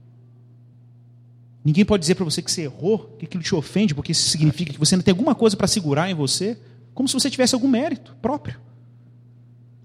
[1.63, 4.73] Ninguém pode dizer para você que você errou, que aquilo te ofende, porque isso significa
[4.73, 6.59] que você ainda tem alguma coisa para segurar em você,
[6.93, 8.59] como se você tivesse algum mérito próprio.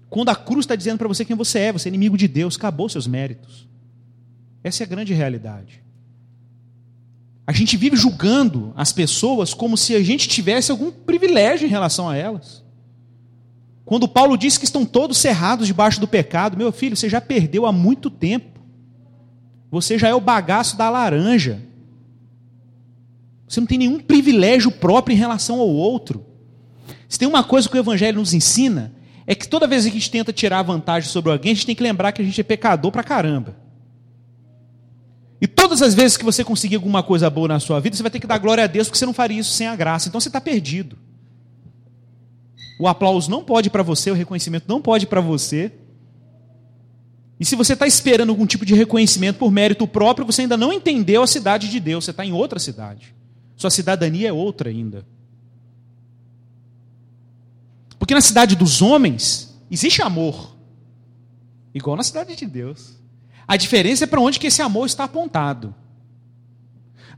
[0.09, 2.57] Quando a cruz está dizendo para você quem você é, você é inimigo de Deus,
[2.57, 3.65] acabou seus méritos.
[4.61, 5.86] Essa é a grande realidade.
[7.47, 12.09] A gente vive julgando as pessoas como se a gente tivesse algum privilégio em relação
[12.09, 12.61] a elas.
[13.85, 17.65] Quando Paulo diz que estão todos cerrados debaixo do pecado, meu filho, você já perdeu
[17.65, 18.59] há muito tempo.
[19.71, 21.61] Você já é o bagaço da laranja.
[23.47, 26.25] Você não tem nenhum privilégio próprio em relação ao outro.
[27.07, 28.93] Se tem uma coisa que o Evangelho nos ensina,
[29.25, 31.75] é que toda vez que a gente tenta tirar vantagem sobre alguém, a gente tem
[31.75, 33.55] que lembrar que a gente é pecador pra caramba.
[35.39, 38.11] E todas as vezes que você conseguir alguma coisa boa na sua vida, você vai
[38.11, 40.09] ter que dar glória a Deus, porque você não faria isso sem a graça.
[40.09, 40.97] Então você está perdido.
[42.79, 45.71] O aplauso não pode para você, o reconhecimento não pode para você.
[47.39, 50.73] E se você está esperando algum tipo de reconhecimento por mérito próprio, você ainda não
[50.73, 53.15] entendeu a cidade de Deus, você está em outra cidade.
[53.55, 55.05] Sua cidadania é outra ainda.
[57.99, 60.55] Porque na cidade dos homens existe amor,
[61.73, 62.97] igual na cidade de Deus.
[63.47, 65.73] A diferença é para onde que esse amor está apontado.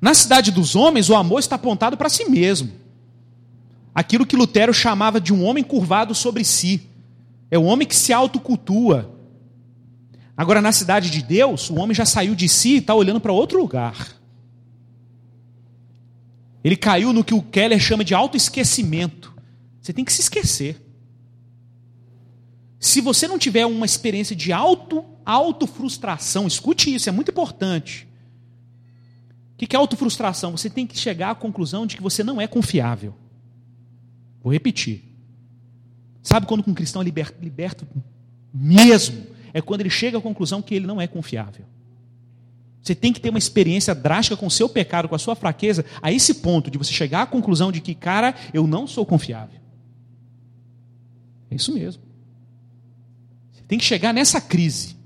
[0.01, 2.71] Na cidade dos homens, o amor está apontado para si mesmo.
[3.93, 6.87] Aquilo que Lutero chamava de um homem curvado sobre si.
[7.49, 9.13] É o homem que se autocultua.
[10.37, 13.33] Agora, na cidade de Deus, o homem já saiu de si e está olhando para
[13.33, 14.15] outro lugar.
[16.63, 19.33] Ele caiu no que o Keller chama de autoesquecimento.
[19.81, 20.79] Você tem que se esquecer.
[22.79, 28.07] Se você não tiver uma experiência de auto, autofrustração, escute isso, é muito importante.
[29.53, 30.55] O que é autofrustração?
[30.55, 33.13] Você tem que chegar à conclusão de que você não é confiável.
[34.41, 35.03] Vou repetir.
[36.23, 37.87] Sabe quando um cristão é liberto, liberto
[38.53, 39.27] mesmo?
[39.53, 41.65] É quando ele chega à conclusão que ele não é confiável.
[42.81, 45.85] Você tem que ter uma experiência drástica com o seu pecado, com a sua fraqueza,
[46.01, 49.59] a esse ponto de você chegar à conclusão de que, cara, eu não sou confiável.
[51.51, 52.01] É isso mesmo.
[53.51, 54.98] Você tem que chegar nessa crise.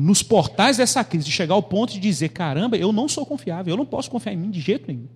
[0.00, 3.74] Nos portais dessa crise, de chegar ao ponto de dizer: caramba, eu não sou confiável,
[3.74, 5.08] eu não posso confiar em mim de jeito nenhum.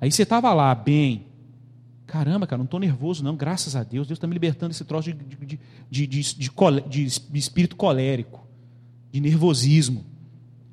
[0.00, 1.26] Aí você estava lá, bem,
[2.06, 5.12] caramba, cara, não estou nervoso, não, graças a Deus, Deus está me libertando desse troço
[5.12, 5.58] de,
[5.90, 8.46] de, de, de, espírito colérico,
[9.12, 10.04] de nervosismo.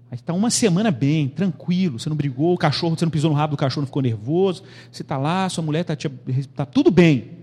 [0.10, 3.36] Aí está uma semana bem, tranquilo, você não brigou, o cachorro, você não pisou no
[3.36, 5.96] rabo do cachorro, não ficou nervoso, você está lá, sua mulher está
[6.56, 7.43] tá tudo bem.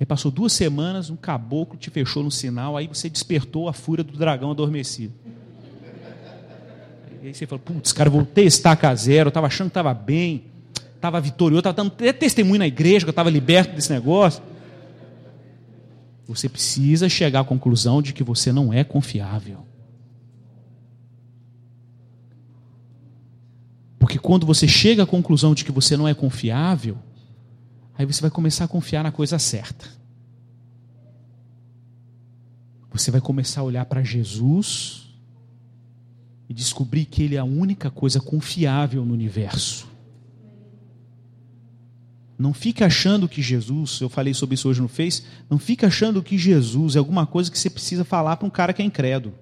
[0.00, 4.04] Aí passou duas semanas, um caboclo te fechou no sinal, aí você despertou a fúria
[4.04, 5.12] do dragão adormecido.
[7.20, 10.44] Aí você falou, putz, cara, voltei a estaca zero, eu estava achando que estava bem,
[10.94, 14.40] estava vitorioso, estava dando até testemunho na igreja, que eu estava liberto desse negócio.
[16.28, 19.66] Você precisa chegar à conclusão de que você não é confiável.
[23.98, 26.98] Porque quando você chega à conclusão de que você não é confiável,
[27.98, 29.86] Aí você vai começar a confiar na coisa certa.
[32.92, 35.08] Você vai começar a olhar para Jesus
[36.48, 39.88] e descobrir que Ele é a única coisa confiável no universo.
[42.38, 46.22] Não fique achando que Jesus, eu falei sobre isso hoje no Face, não fique achando
[46.22, 49.34] que Jesus é alguma coisa que você precisa falar para um cara que é incrédulo.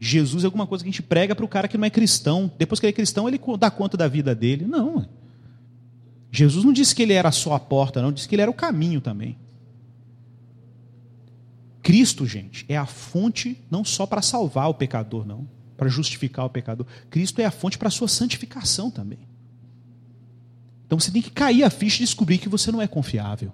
[0.00, 2.50] Jesus é alguma coisa que a gente prega para o cara que não é cristão.
[2.58, 4.66] Depois que ele é cristão, ele dá conta da vida dele.
[4.66, 5.17] Não.
[6.30, 8.54] Jesus não disse que ele era só a porta, não, disse que ele era o
[8.54, 9.38] caminho também.
[11.82, 16.50] Cristo, gente, é a fonte não só para salvar o pecador, não, para justificar o
[16.50, 16.86] pecador.
[17.08, 19.20] Cristo é a fonte para a sua santificação também.
[20.86, 23.52] Então você tem que cair a ficha e descobrir que você não é confiável.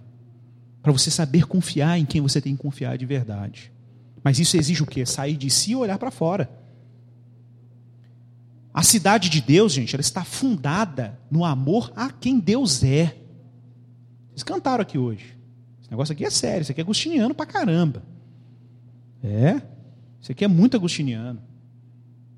[0.82, 3.72] Para você saber confiar em quem você tem que confiar de verdade.
[4.22, 5.04] Mas isso exige o quê?
[5.04, 6.50] Sair de si e olhar para fora.
[8.74, 13.16] A cidade de Deus, gente, ela está fundada no amor a quem Deus é.
[14.30, 15.38] Vocês cantaram aqui hoje.
[15.80, 18.02] Esse negócio aqui é sério, isso aqui é agostiniano pra caramba.
[19.22, 19.62] É,
[20.20, 21.40] isso aqui é muito agostiniano.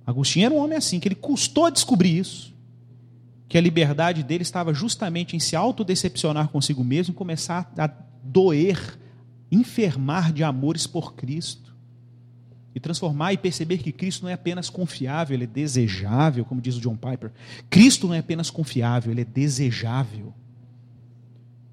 [0.07, 2.55] Agostinho era um homem assim, que ele custou descobrir isso.
[3.49, 7.87] Que a liberdade dele estava justamente em se autodecepcionar consigo mesmo e começar a
[8.23, 8.99] doer,
[9.51, 11.76] enfermar de amores por Cristo
[12.77, 16.77] e transformar e perceber que Cristo não é apenas confiável, ele é desejável, como diz
[16.77, 17.33] o John Piper.
[17.71, 20.35] Cristo não é apenas confiável, ele é desejável.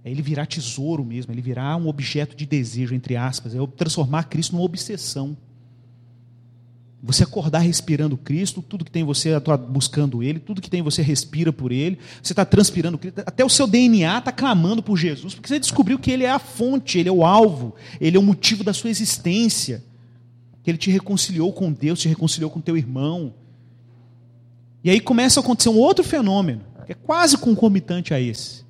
[0.01, 4.24] É ele virar tesouro mesmo, ele virar um objeto de desejo, entre aspas, é transformar
[4.30, 5.36] Cristo numa obsessão.
[7.01, 11.01] Você acordar respirando Cristo, tudo que tem você está buscando Ele, tudo que tem você
[11.01, 15.36] respira por Ele, você está transpirando Cristo, até o seu DNA está clamando por Jesus,
[15.36, 18.24] porque você descobriu que Ele é a fonte, Ele é o alvo, Ele é o
[18.24, 19.84] motivo da sua existência
[20.64, 23.34] que ele te reconciliou com Deus, te reconciliou com teu irmão.
[24.84, 28.64] E aí começa a acontecer um outro fenômeno, que é quase concomitante a esse.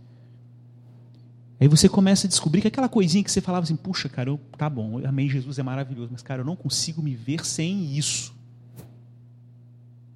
[1.60, 4.40] Aí você começa a descobrir que aquela coisinha que você falava assim, puxa, cara, eu,
[4.58, 7.96] tá bom, eu amei Jesus, é maravilhoso, mas cara, eu não consigo me ver sem
[7.96, 8.34] isso.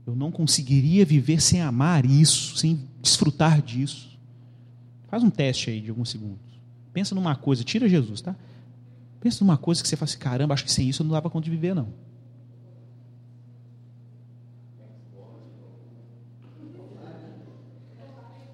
[0.06, 4.18] Eu não conseguiria viver sem amar isso, sem desfrutar disso.
[5.08, 6.40] Faz um teste aí de alguns segundos.
[6.92, 8.36] Pensa numa coisa, tira Jesus, tá?
[9.20, 11.30] Pensa numa coisa que você fala assim, caramba, acho que sem isso eu não dava
[11.30, 11.88] conta de viver, não.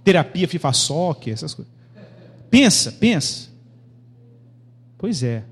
[0.04, 1.72] Terapia, FIFA Soccer, essas coisas.
[2.50, 3.50] Pensa, pensa.
[4.98, 5.44] Pois é.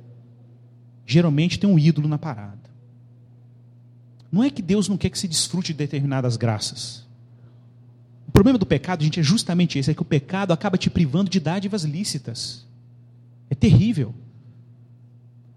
[1.05, 2.69] Geralmente tem um ídolo na parada.
[4.31, 7.05] Não é que Deus não quer que se desfrute de determinadas graças.
[8.27, 11.29] O problema do pecado, gente, é justamente esse: é que o pecado acaba te privando
[11.29, 12.65] de dádivas lícitas.
[13.49, 14.15] É terrível.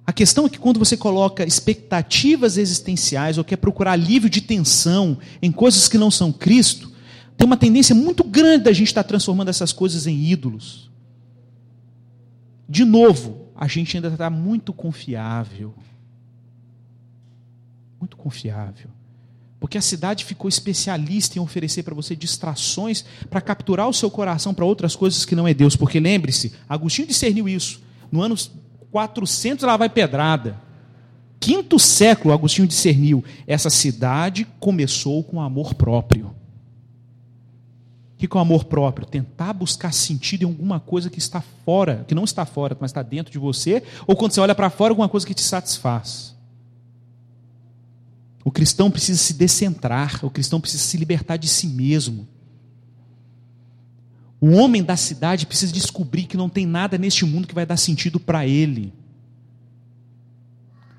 [0.07, 5.19] A questão é que quando você coloca expectativas existenciais ou quer procurar alívio de tensão
[5.41, 6.93] em coisas que não são Cristo,
[7.37, 10.91] tem uma tendência muito grande da gente estar transformando essas coisas em ídolos.
[12.69, 15.75] De novo, a gente ainda está muito confiável.
[17.99, 18.91] Muito confiável.
[19.59, 24.53] Porque a cidade ficou especialista em oferecer para você distrações para capturar o seu coração
[24.53, 25.75] para outras coisas que não é Deus.
[25.75, 27.83] Porque lembre-se, Agostinho discerniu isso.
[28.13, 28.37] No ano
[28.95, 30.57] 400 lá vai pedrada.
[31.41, 36.33] Quinto século, Agostinho discerniu, essa cidade começou com amor próprio.
[38.13, 39.05] O que é o amor próprio?
[39.05, 43.03] Tentar buscar sentido em alguma coisa que está fora, que não está fora, mas está
[43.03, 46.33] dentro de você, ou quando você olha para fora, alguma coisa que te satisfaz.
[48.45, 52.29] O cristão precisa se decentrar, o cristão precisa se libertar de si mesmo.
[54.45, 57.79] O homem da cidade precisa descobrir que não tem nada neste mundo que vai dar
[57.79, 58.93] sentido para ele.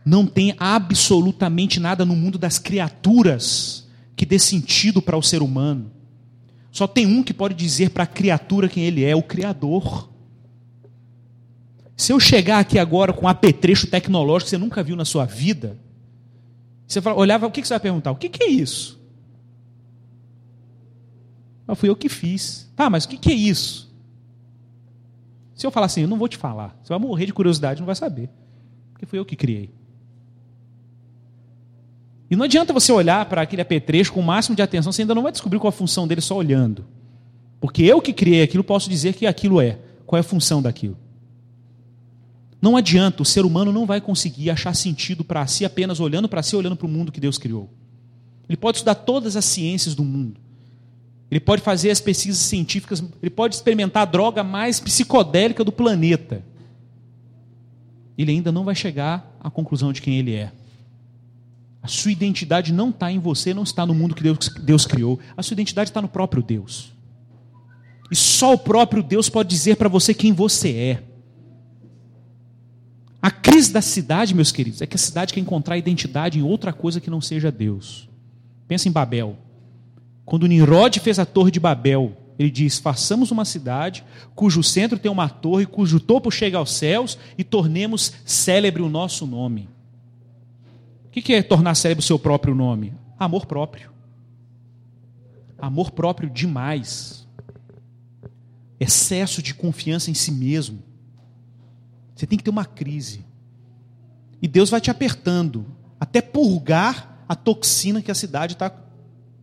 [0.03, 5.91] Não tem absolutamente nada no mundo das criaturas que dê sentido para o ser humano.
[6.71, 10.09] Só tem um que pode dizer para a criatura quem ele é, o Criador.
[11.95, 15.25] Se eu chegar aqui agora com um apetrecho tecnológico que você nunca viu na sua
[15.25, 15.77] vida,
[16.87, 18.09] você olhava, o que você vai perguntar?
[18.09, 18.94] O que é isso?
[21.68, 22.72] Eu fui eu que fiz.
[22.76, 23.93] Tá, mas o que é isso?
[25.55, 26.78] Se eu falar assim, eu não vou te falar.
[26.84, 28.30] Você vai morrer de curiosidade, não vai saber.
[28.91, 29.74] Porque fui eu que criei.
[32.30, 35.16] E não adianta você olhar para aquele apetrecho com o máximo de atenção, você ainda
[35.16, 36.86] não vai descobrir qual a função dele só olhando.
[37.59, 39.80] Porque eu que criei aquilo posso dizer que aquilo é.
[40.05, 40.97] Qual é a função daquilo?
[42.61, 46.41] Não adianta, o ser humano não vai conseguir achar sentido para si apenas olhando para
[46.41, 47.70] si, olhando para o mundo que Deus criou.
[48.49, 50.39] Ele pode estudar todas as ciências do mundo.
[51.30, 56.43] Ele pode fazer as pesquisas científicas, ele pode experimentar a droga mais psicodélica do planeta.
[58.17, 60.51] Ele ainda não vai chegar à conclusão de quem ele é.
[61.82, 65.19] A sua identidade não está em você, não está no mundo que Deus, Deus criou.
[65.36, 66.91] A sua identidade está no próprio Deus.
[68.11, 71.03] E só o próprio Deus pode dizer para você quem você é.
[73.21, 76.71] A crise da cidade, meus queridos, é que a cidade quer encontrar identidade em outra
[76.71, 78.07] coisa que não seja Deus.
[78.67, 79.38] Pensa em Babel.
[80.26, 84.03] Quando Nimrod fez a torre de Babel, ele diz: façamos uma cidade
[84.34, 89.26] cujo centro tem uma torre, cujo topo chega aos céus, e tornemos célebre o nosso
[89.26, 89.69] nome.
[91.05, 92.93] O que é tornar célebre o seu próprio nome?
[93.17, 93.91] Amor próprio.
[95.57, 97.26] Amor próprio demais.
[98.78, 100.84] Excesso de confiança em si mesmo.
[102.13, 103.23] Você tem que ter uma crise.
[104.41, 105.65] E Deus vai te apertando
[105.97, 108.69] até purgar a toxina que a cidade está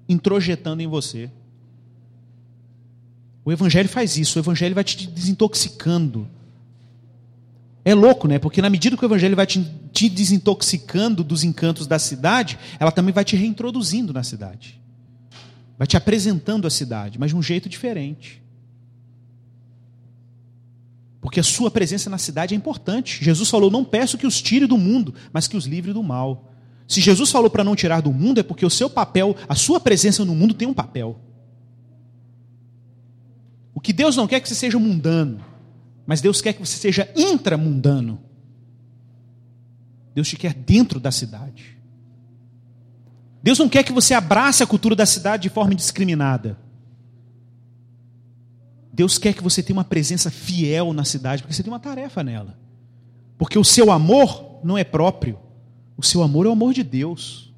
[0.09, 1.31] introjetando em você.
[3.45, 6.29] O Evangelho faz isso, o Evangelho vai te desintoxicando.
[7.85, 8.39] É louco, né?
[8.39, 12.93] Porque na medida que o Evangelho vai te, te desintoxicando dos encantos da cidade, ela
[12.93, 14.81] também vai te reintroduzindo na cidade.
[15.77, 18.41] Vai te apresentando a cidade, mas de um jeito diferente.
[21.21, 23.25] Porque a sua presença na cidade é importante.
[23.25, 26.52] Jesus falou: Não peço que os tire do mundo, mas que os livre do mal.
[26.93, 29.81] Se Jesus falou para não tirar do mundo, é porque o seu papel, a sua
[29.81, 31.19] presença no mundo tem um papel.
[33.73, 35.43] O que Deus não quer é que você seja mundano,
[36.07, 38.21] mas Deus quer que você seja intramundano.
[40.15, 41.79] Deus te quer dentro da cidade.
[43.43, 46.59] Deus não quer que você abrace a cultura da cidade de forma indiscriminada.
[48.93, 52.23] Deus quer que você tenha uma presença fiel na cidade, porque você tem uma tarefa
[52.23, 52.55] nela.
[53.39, 55.39] Porque o seu amor não é próprio.
[55.97, 57.53] O seu amor é o amor de Deus.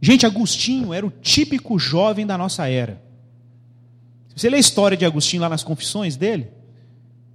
[0.00, 3.02] Gente, Agostinho era o típico jovem da nossa era.
[4.28, 6.48] Se você ler a história de Agostinho lá nas confissões dele,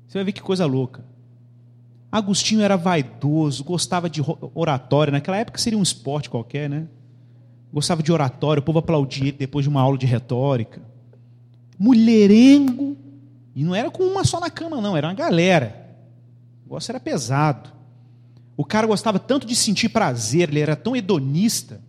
[0.07, 1.03] você vai ver que coisa louca.
[2.11, 4.21] Agostinho era vaidoso, gostava de
[4.53, 5.11] oratória.
[5.11, 6.87] Naquela época seria um esporte qualquer, né?
[7.71, 10.81] Gostava de oratória, o povo aplaudia depois de uma aula de retórica.
[11.77, 12.97] Mulherengo.
[13.55, 15.95] E não era com uma só na cama, não, era uma galera.
[16.61, 17.71] O negócio era pesado.
[18.59, 21.81] O cara gostava tanto de sentir prazer, ele era tão hedonista,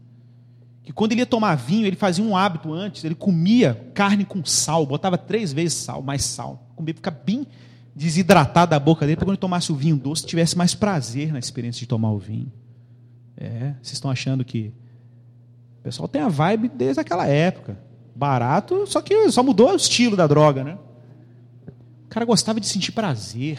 [0.85, 4.45] que quando ele ia tomar vinho, ele fazia um hábito antes, ele comia carne com
[4.45, 7.45] sal, botava três vezes sal, mais sal, comia, ficar bem
[7.93, 11.41] desidratado a boca dele, para quando ele tomasse o vinho doce, tivesse mais prazer na
[11.41, 12.53] experiência de tomar o vinho.
[13.37, 14.73] É, vocês estão achando que
[15.81, 17.81] o pessoal tem a vibe desde aquela época.
[18.15, 20.79] Barato, só que só mudou o estilo da droga, né?
[22.07, 23.59] O cara gostava de sentir prazer.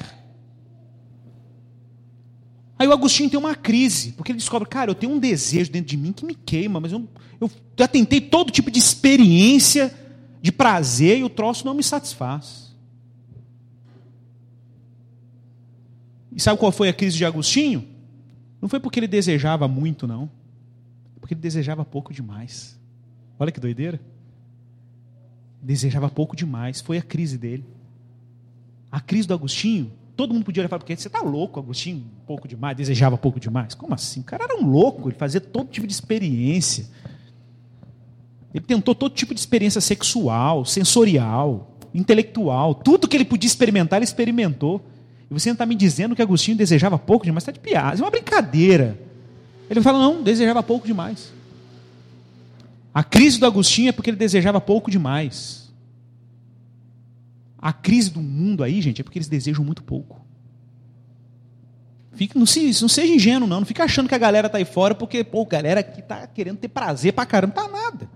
[2.81, 5.87] Aí o Agostinho tem uma crise, porque ele descobre, cara, eu tenho um desejo dentro
[5.87, 7.07] de mim que me queima, mas eu,
[7.39, 9.93] eu já tentei todo tipo de experiência
[10.41, 12.75] de prazer e o troço não me satisfaz.
[16.31, 17.87] E sabe qual foi a crise de Agostinho?
[18.59, 20.27] Não foi porque ele desejava muito, não.
[21.19, 22.79] Porque ele desejava pouco demais.
[23.37, 24.01] Olha que doideira.
[25.61, 26.81] Desejava pouco demais.
[26.81, 27.63] Foi a crise dele.
[28.91, 29.91] A crise do Agostinho
[30.21, 33.17] todo mundo podia olhar e falar, porque você está louco, Agostinho, um pouco demais, desejava
[33.17, 33.73] pouco demais.
[33.73, 34.19] Como assim?
[34.19, 36.85] O cara era um louco, ele fazia todo tipo de experiência.
[38.53, 44.03] Ele tentou todo tipo de experiência sexual, sensorial, intelectual, tudo que ele podia experimentar, ele
[44.03, 44.79] experimentou.
[45.27, 47.41] E você está me dizendo que Agostinho desejava pouco demais?
[47.41, 48.99] Está de piada, é uma brincadeira.
[49.67, 51.33] Ele fala, não, desejava pouco demais.
[52.93, 55.60] A crise do Agostinho é porque ele desejava pouco demais.
[57.61, 60.25] A crise do mundo aí, gente, é porque eles desejam muito pouco.
[62.13, 63.59] Fique, não, se, não seja ingênuo, não.
[63.59, 66.25] Não fica achando que a galera está aí fora porque, pô, a galera aqui está
[66.27, 67.53] querendo ter prazer pra caramba.
[67.53, 68.09] Tá nada.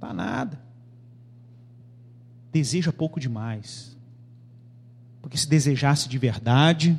[0.00, 0.60] Tá nada.
[2.50, 3.96] Deseja pouco demais.
[5.20, 6.98] Porque se desejasse de verdade,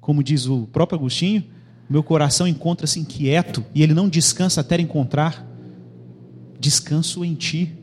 [0.00, 1.44] como diz o próprio Agostinho,
[1.88, 5.46] meu coração encontra-se inquieto e ele não descansa até encontrar
[6.58, 7.76] descanso em ti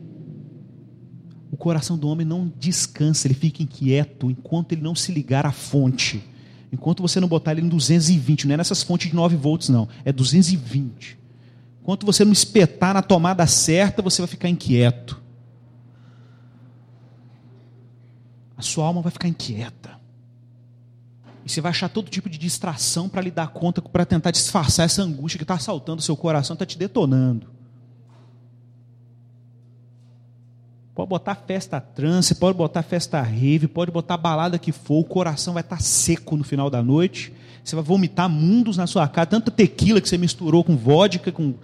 [1.62, 6.20] coração do homem não descansa, ele fica inquieto enquanto ele não se ligar à fonte.
[6.72, 9.88] Enquanto você não botar ele em 220, não é nessas fontes de 9 volts, não,
[10.04, 11.16] é 220.
[11.80, 15.22] Enquanto você não espetar na tomada certa, você vai ficar inquieto.
[18.56, 20.00] A sua alma vai ficar inquieta.
[21.44, 24.86] E você vai achar todo tipo de distração para lhe dar conta, para tentar disfarçar
[24.86, 27.61] essa angústia que está assaltando o seu coração, está te detonando.
[30.94, 35.54] Pode botar festa trance, pode botar festa rave, pode botar balada que for, o coração
[35.54, 37.32] vai estar tá seco no final da noite.
[37.64, 41.54] Você vai vomitar mundos na sua cara, tanta tequila que você misturou com vodka, com,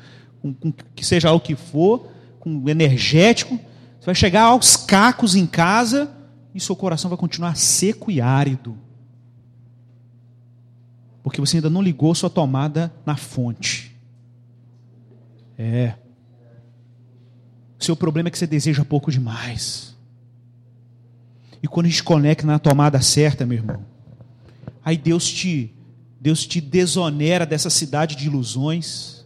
[0.41, 2.09] com, com que seja o que for,
[2.41, 3.59] com energético.
[4.01, 6.11] Você vai chegar aos cacos em casa
[6.55, 8.79] e seu coração vai continuar seco e árido.
[11.23, 13.95] Porque você ainda não ligou sua tomada na fonte.
[15.59, 15.95] É.
[17.89, 19.97] Seu problema é que você deseja pouco demais.
[21.63, 23.83] E quando a gente conecta na tomada certa, meu irmão,
[24.85, 25.73] aí Deus te
[26.21, 29.25] Deus te desonera dessa cidade de ilusões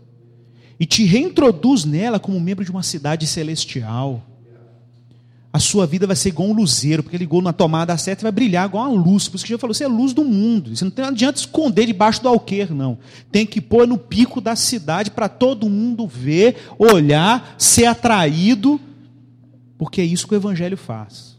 [0.79, 4.25] e te reintroduz nela como membro de uma cidade celestial
[5.53, 8.33] a sua vida vai ser igual um luzeiro, porque ligou na tomada certa e vai
[8.33, 9.29] brilhar igual uma luz.
[9.29, 10.75] Por isso que Jesus falou, você é luz do mundo.
[10.75, 12.97] Você não tem, adianta esconder debaixo do alqueire, não.
[13.31, 18.81] Tem que pôr no pico da cidade para todo mundo ver, olhar, ser atraído,
[19.77, 21.37] porque é isso que o Evangelho faz.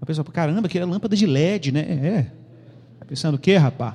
[0.00, 1.80] A pessoa, caramba, que é lâmpada de LED, né?
[1.80, 2.38] É.
[3.06, 3.94] Pensando o quê, rapaz?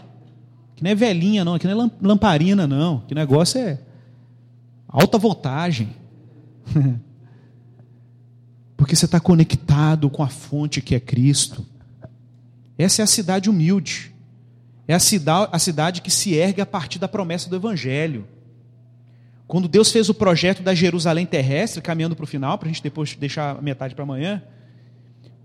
[0.75, 3.01] Que não é velhinha, não, que não é lamparina, não.
[3.01, 3.79] Que negócio é
[4.87, 5.89] alta voltagem.
[8.75, 11.65] Porque você está conectado com a fonte que é Cristo.
[12.77, 14.13] Essa é a cidade humilde.
[14.87, 18.27] É a cidade, a cidade que se ergue a partir da promessa do Evangelho.
[19.47, 22.83] Quando Deus fez o projeto da Jerusalém terrestre, caminhando para o final, para a gente
[22.83, 24.41] depois deixar metade para amanhã.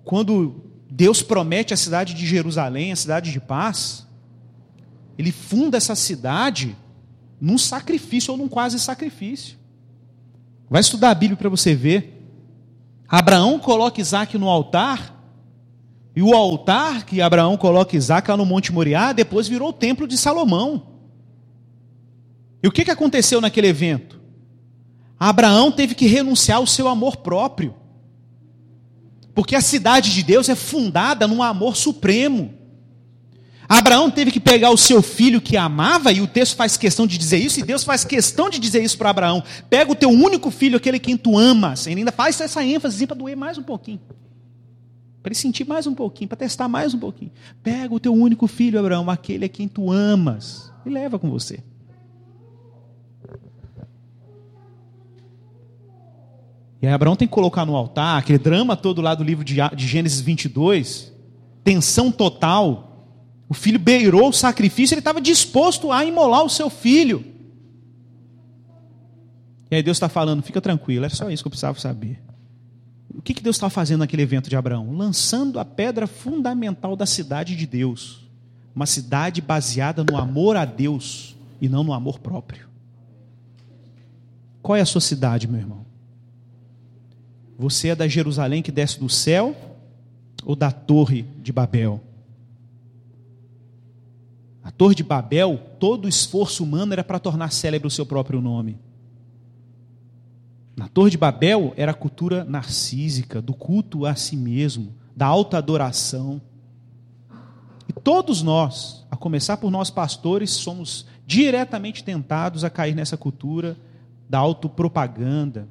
[0.05, 4.07] Quando Deus promete a cidade de Jerusalém, a cidade de paz,
[5.19, 6.77] Ele funda essa cidade
[7.41, 9.59] num sacrifício ou num quase sacrifício.
[10.71, 12.18] Vai estudar a Bíblia para você ver.
[13.09, 15.15] Abraão coloca Isaac no altar,
[16.15, 20.07] e o altar que Abraão coloca Isaac lá no Monte Moriá, depois virou o templo
[20.07, 20.89] de Salomão.
[22.63, 24.21] E o que, que aconteceu naquele evento?
[25.19, 27.75] Abraão teve que renunciar ao seu amor próprio.
[29.33, 32.58] Porque a cidade de Deus é fundada num amor supremo.
[33.69, 37.19] Abraão teve que pegar o seu filho que amava, e o texto faz questão de
[37.19, 40.51] dizer isso, e Deus faz questão de dizer isso para Abraão: pega o teu único
[40.51, 41.87] filho, aquele quem tu amas.
[41.87, 44.01] Ele ainda faz essa ênfase para doer mais um pouquinho.
[45.23, 47.31] Para ele sentir mais um pouquinho, para testar mais um pouquinho.
[47.63, 51.63] Pega o teu único filho, Abraão, aquele a quem tu amas, e leva com você.
[56.81, 59.87] E aí Abraão tem que colocar no altar, aquele drama todo lá do livro de
[59.87, 61.13] Gênesis 22,
[61.63, 62.88] tensão total,
[63.49, 67.25] o filho beirou o sacrifício, ele estava disposto a imolar o seu filho.
[69.71, 72.21] E aí Deus está falando, fica tranquilo, é só isso que eu precisava saber.
[73.15, 74.93] O que, que Deus está fazendo naquele evento de Abraão?
[74.93, 78.29] Lançando a pedra fundamental da cidade de Deus.
[78.75, 82.69] Uma cidade baseada no amor a Deus e não no amor próprio.
[84.63, 85.87] Qual é a sua cidade, meu irmão?
[87.59, 89.57] Você é da Jerusalém que desce do céu
[90.45, 92.01] ou da torre de Babel?
[94.79, 98.79] Torre de Babel, todo o esforço humano era para tornar célebre o seu próprio nome.
[100.77, 105.59] Na Torre de Babel era a cultura narcísica, do culto a si mesmo, da alta
[105.59, 106.41] adoração.
[107.89, 113.77] E todos nós, a começar por nós pastores, somos diretamente tentados a cair nessa cultura
[114.31, 115.69] da autopropaganda,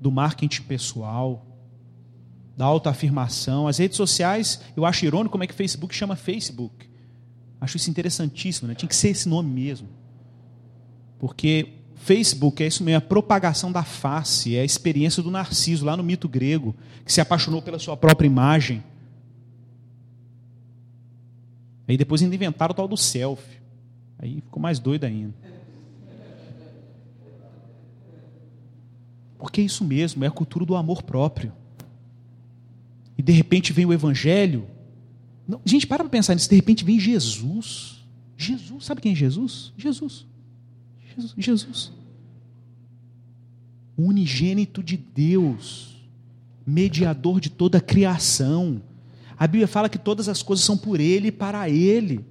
[0.00, 1.44] do marketing pessoal,
[2.56, 3.68] da autoafirmação.
[3.68, 6.90] As redes sociais, eu acho irônico como é que o Facebook chama Facebook.
[7.62, 8.74] Acho isso interessantíssimo, né?
[8.74, 9.88] tinha que ser esse nome mesmo.
[11.16, 15.96] Porque Facebook é isso mesmo, a propagação da face, é a experiência do Narciso, lá
[15.96, 16.74] no mito grego,
[17.06, 18.82] que se apaixonou pela sua própria imagem.
[21.86, 23.60] Aí depois ainda inventaram o tal do selfie.
[24.18, 25.32] Aí ficou mais doido ainda.
[29.38, 31.52] Porque é isso mesmo, é a cultura do amor próprio.
[33.16, 34.66] E de repente vem o evangelho
[35.46, 36.48] não, gente, para para pensar nisso.
[36.48, 38.02] De repente vem Jesus.
[38.36, 39.72] Jesus, sabe quem é Jesus?
[39.76, 40.26] Jesus.
[41.14, 41.34] Jesus.
[41.36, 41.92] Jesus.
[43.96, 45.96] Unigênito de Deus,
[46.66, 48.82] mediador de toda a criação.
[49.38, 52.24] A Bíblia fala que todas as coisas são por Ele e para Ele,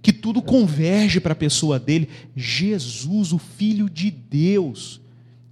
[0.00, 2.08] que tudo converge para a pessoa dele.
[2.36, 5.00] Jesus, o Filho de Deus,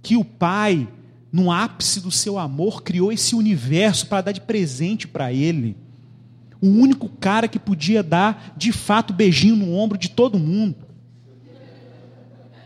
[0.01, 0.87] que o Pai
[1.31, 5.75] no ápice do seu amor, criou esse universo para dar de presente para ele.
[6.61, 10.75] O único cara que podia dar, de fato, beijinho no ombro de todo mundo.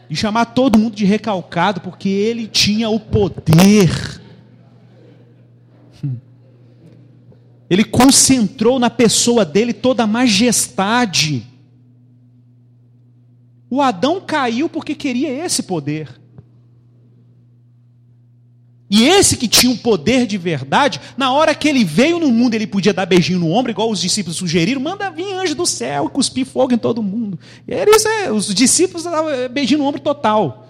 [0.09, 4.21] E chamar todo mundo de recalcado, porque ele tinha o poder.
[7.69, 11.47] Ele concentrou na pessoa dele toda a majestade.
[13.69, 16.20] O Adão caiu porque queria esse poder.
[18.93, 22.55] E esse que tinha um poder de verdade, na hora que ele veio no mundo,
[22.55, 26.07] ele podia dar beijinho no ombro, igual os discípulos sugeriram, manda vir anjo do céu
[26.07, 27.39] e cuspir fogo em todo mundo.
[27.65, 30.67] E era isso, é, os discípulos davam é, beijinho no ombro total.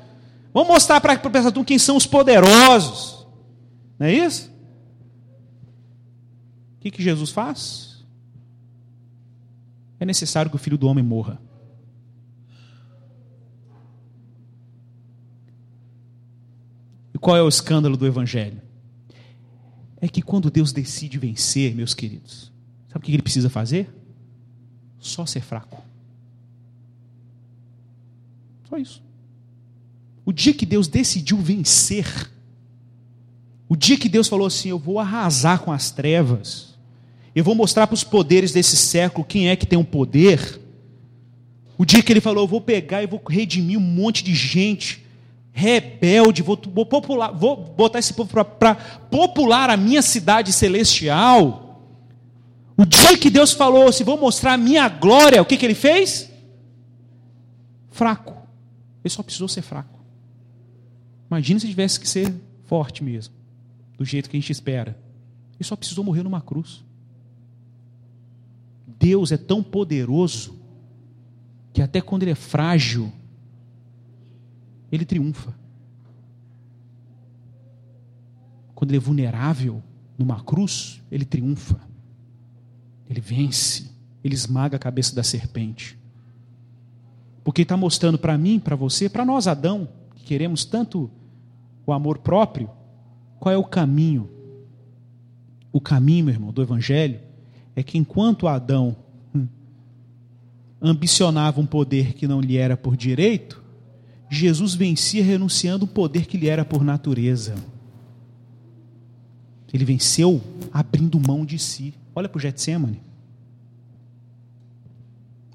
[0.53, 3.25] Vamos mostrar para o pessoal quem são os poderosos.
[3.97, 4.51] Não é isso?
[6.77, 8.05] O que, que Jesus faz?
[9.99, 11.41] É necessário que o filho do homem morra.
[17.21, 18.59] Qual é o escândalo do Evangelho?
[20.01, 22.51] É que quando Deus decide vencer, meus queridos,
[22.87, 23.87] sabe o que ele precisa fazer?
[24.99, 25.83] Só ser fraco.
[28.67, 29.03] Só isso.
[30.25, 32.31] O dia que Deus decidiu vencer,
[33.69, 36.73] o dia que Deus falou assim: Eu vou arrasar com as trevas,
[37.35, 40.59] eu vou mostrar para os poderes desse século quem é que tem o um poder.
[41.77, 45.05] O dia que ele falou: Eu vou pegar e vou redimir um monte de gente
[45.51, 51.81] rebelde, vou, vou, popular, vou botar esse povo para popular a minha cidade celestial.
[52.77, 55.75] O dia que Deus falou, se vou mostrar a minha glória, o que, que ele
[55.75, 56.31] fez?
[57.89, 58.35] Fraco.
[59.03, 59.99] Ele só precisou ser fraco.
[61.29, 62.33] Imagina se tivesse que ser
[62.63, 63.33] forte mesmo,
[63.97, 64.97] do jeito que a gente espera.
[65.55, 66.83] Ele só precisou morrer numa cruz.
[68.87, 70.59] Deus é tão poderoso
[71.73, 73.11] que até quando ele é frágil,
[74.91, 75.53] ele triunfa.
[78.75, 79.81] Quando ele é vulnerável
[80.17, 81.79] numa cruz, ele triunfa.
[83.09, 83.91] Ele vence.
[84.23, 85.97] Ele esmaga a cabeça da serpente.
[87.43, 91.09] Porque está mostrando para mim, para você, para nós, Adão, que queremos tanto
[91.85, 92.69] o amor próprio,
[93.39, 94.29] qual é o caminho?
[95.71, 97.19] O caminho, meu irmão, do Evangelho
[97.75, 98.95] é que enquanto Adão
[99.33, 99.47] hum,
[100.81, 103.63] ambicionava um poder que não lhe era por direito,
[104.33, 107.53] Jesus vencia renunciando o poder que lhe era por natureza.
[109.73, 110.41] Ele venceu
[110.71, 111.93] abrindo mão de si.
[112.15, 113.01] Olha para o Getsemane.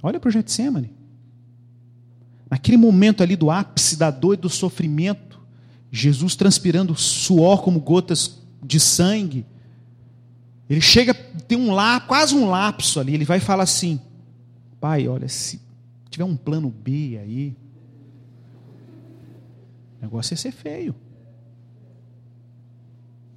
[0.02, 0.92] Olha para o Getsemane.
[2.50, 5.40] Naquele momento ali do ápice da dor e do sofrimento,
[5.90, 9.46] Jesus transpirando suor como gotas de sangue,
[10.68, 13.98] ele chega, tem um lá, quase um lapso ali, ele vai falar assim:
[14.78, 15.62] Pai, olha, se
[16.10, 17.56] tiver um plano B aí,
[20.06, 20.94] negócio é ser feio.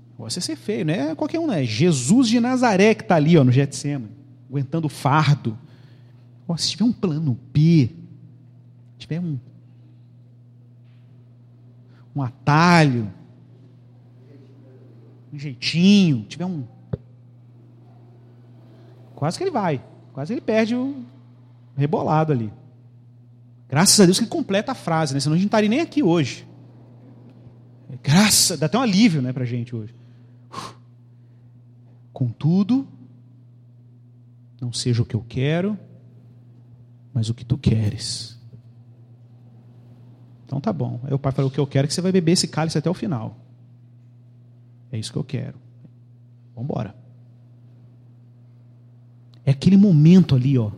[0.09, 1.53] O negócio é ser feio, não é qualquer um, não.
[1.53, 4.11] É Jesus de Nazaré que está ali ó, no Getsemane,
[4.49, 5.57] aguentando o fardo.
[6.47, 7.89] Ó, se tiver um plano B,
[8.97, 9.39] tiver um,
[12.15, 13.11] um atalho,
[15.31, 16.63] um jeitinho, tiver um.
[19.15, 19.83] Quase que ele vai,
[20.13, 21.03] quase ele perde o
[21.75, 22.51] rebolado ali.
[23.69, 25.19] Graças a Deus que ele completa a frase, né?
[25.19, 26.48] senão a gente não estaria nem aqui hoje.
[28.03, 29.95] Graça, dá até um alívio né, para a gente hoje.
[32.13, 32.87] Contudo,
[34.61, 35.77] não seja o que eu quero,
[37.13, 38.37] mas o que tu queres.
[40.45, 40.99] Então tá bom.
[41.03, 42.77] Aí o pai falou: o que eu quero é que você vai beber esse cálice
[42.77, 43.37] até o final.
[44.91, 45.57] É isso que eu quero.
[46.55, 46.95] Vamos embora.
[49.45, 50.71] É aquele momento ali, ó,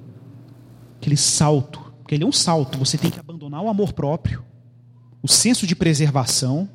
[0.97, 1.79] aquele salto.
[1.99, 2.77] Porque ele é um salto.
[2.77, 4.43] Você tem que abandonar o amor próprio,
[5.21, 6.69] o senso de preservação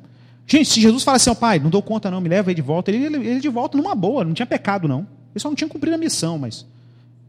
[0.49, 2.61] Gente, se Jesus fala assim, ó pai, não dou conta não, me leva aí de
[2.61, 4.99] volta, ele, de volta numa boa, não tinha pecado não.
[4.99, 6.65] Ele só não tinha cumprido a missão, mas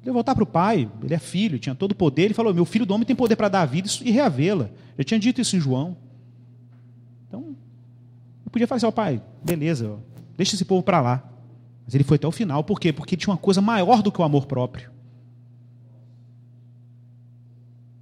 [0.01, 2.55] ele ia voltar para o pai, ele é filho, tinha todo o poder, ele falou,
[2.55, 4.70] meu filho do homem tem poder para dar a vida e reavê-la.
[4.97, 5.97] Eu tinha dito isso em João.
[7.27, 7.57] Então,
[8.47, 9.97] eu podia falar assim, ó pai, beleza,
[10.36, 11.24] deixa esse povo para lá.
[11.85, 12.93] Mas ele foi até o final, por quê?
[12.93, 14.93] Porque tinha uma coisa maior do que o amor próprio.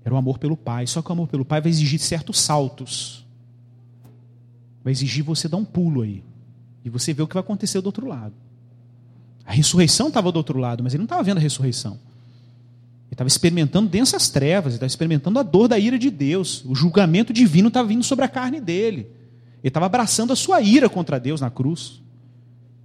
[0.04, 3.25] Era o amor pelo pai, só que o amor pelo pai vai exigir certos saltos
[4.86, 6.22] vai exigir você dar um pulo aí.
[6.84, 8.32] E você vê o que vai acontecer do outro lado.
[9.44, 11.94] A ressurreição estava do outro lado, mas ele não estava vendo a ressurreição.
[11.94, 16.64] Ele estava experimentando densas trevas, ele estava experimentando a dor da ira de Deus.
[16.64, 19.10] O julgamento divino estava vindo sobre a carne dele.
[19.60, 22.00] Ele estava abraçando a sua ira contra Deus na cruz.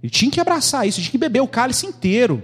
[0.02, 2.42] Ele tinha que abraçar isso, tinha que beber o cálice inteiro.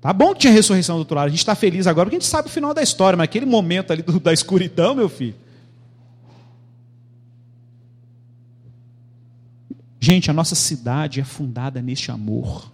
[0.00, 2.20] Tá bom que tinha ressurreição do outro lado, a gente está feliz agora porque a
[2.20, 5.34] gente sabe o final da história, mas aquele momento ali do, da escuridão, meu filho,
[10.10, 12.72] Gente, a nossa cidade é fundada neste amor.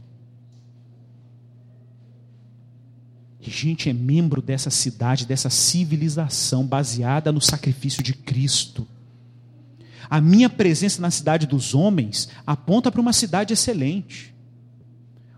[3.45, 8.87] A gente é membro dessa cidade, dessa civilização baseada no sacrifício de Cristo.
[10.09, 14.33] A minha presença na cidade dos homens aponta para uma cidade excelente.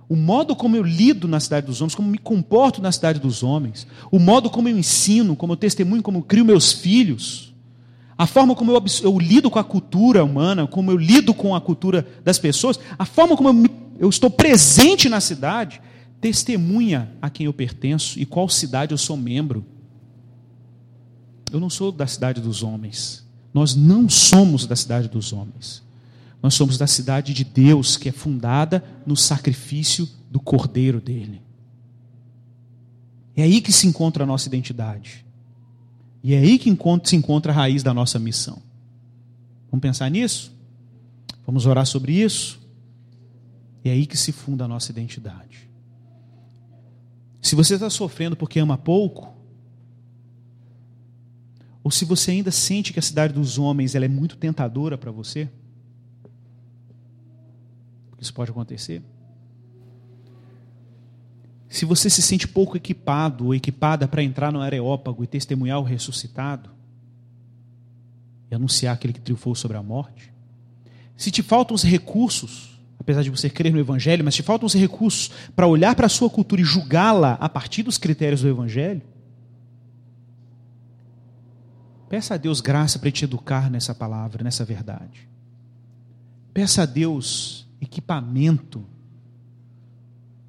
[0.07, 3.43] O modo como eu lido na cidade dos homens, como me comporto na cidade dos
[3.43, 7.56] homens, o modo como eu ensino, como eu testemunho, como eu crio meus filhos,
[8.19, 11.61] a forma como eu, eu lido com a cultura humana, como eu lido com a
[11.61, 15.83] cultura das pessoas, a forma como eu, eu estou presente na cidade,
[16.21, 19.67] testemunha a quem eu pertenço e qual cidade eu sou membro.
[21.53, 23.27] Eu não sou da cidade dos homens.
[23.53, 25.83] Nós não somos da cidade dos homens.
[26.43, 31.43] Nós somos da cidade de Deus, que é fundada no sacrifício do Cordeiro dele.
[33.35, 35.26] É aí que se encontra a nossa identidade.
[36.27, 38.61] E é aí que se encontra a raiz da nossa missão.
[39.71, 40.53] Vamos pensar nisso?
[41.47, 42.61] Vamos orar sobre isso?
[43.85, 45.71] É aí que se funda a nossa identidade.
[47.41, 49.33] Se você está sofrendo porque ama pouco,
[51.85, 55.13] ou se você ainda sente que a cidade dos homens ela é muito tentadora para
[55.13, 55.49] você,
[58.21, 59.01] isso pode acontecer.
[61.69, 65.85] Se você se sente pouco equipado ou equipada para entrar no areópago e testemunhar o
[65.85, 66.71] ressuscitado,
[68.51, 70.33] e anunciar aquele que triunfou sobre a morte,
[71.17, 72.77] se te faltam os recursos
[73.07, 76.09] apesar de você crer no Evangelho, mas te faltam os recursos para olhar para a
[76.09, 79.03] sua cultura e julgá-la a partir dos critérios do Evangelho,
[82.09, 85.29] peça a Deus graça para te educar nessa palavra, nessa verdade.
[86.53, 88.85] Peça a Deus equipamento,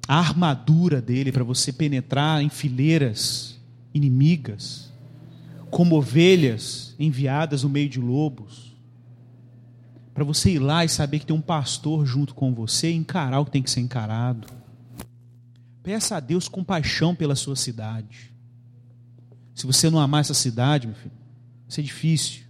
[0.08, 3.60] a armadura dele para você penetrar em fileiras
[3.94, 4.90] inimigas,
[5.70, 8.68] como ovelhas enviadas no meio de lobos
[10.18, 13.38] para você ir lá e saber que tem um pastor junto com você e encarar
[13.38, 14.48] o que tem que ser encarado.
[15.80, 18.34] Peça a Deus compaixão pela sua cidade.
[19.54, 22.42] Se você não amar essa cidade, meu filho, vai ser difícil.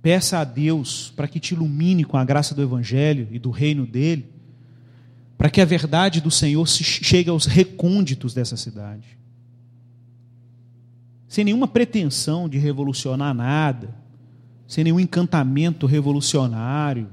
[0.00, 3.86] Peça a Deus para que te ilumine com a graça do Evangelho e do reino
[3.86, 4.32] dele,
[5.38, 9.16] para que a verdade do Senhor chegue aos recônditos dessa cidade.
[11.28, 13.94] Sem nenhuma pretensão de revolucionar nada,
[14.66, 17.08] sem nenhum encantamento revolucionário,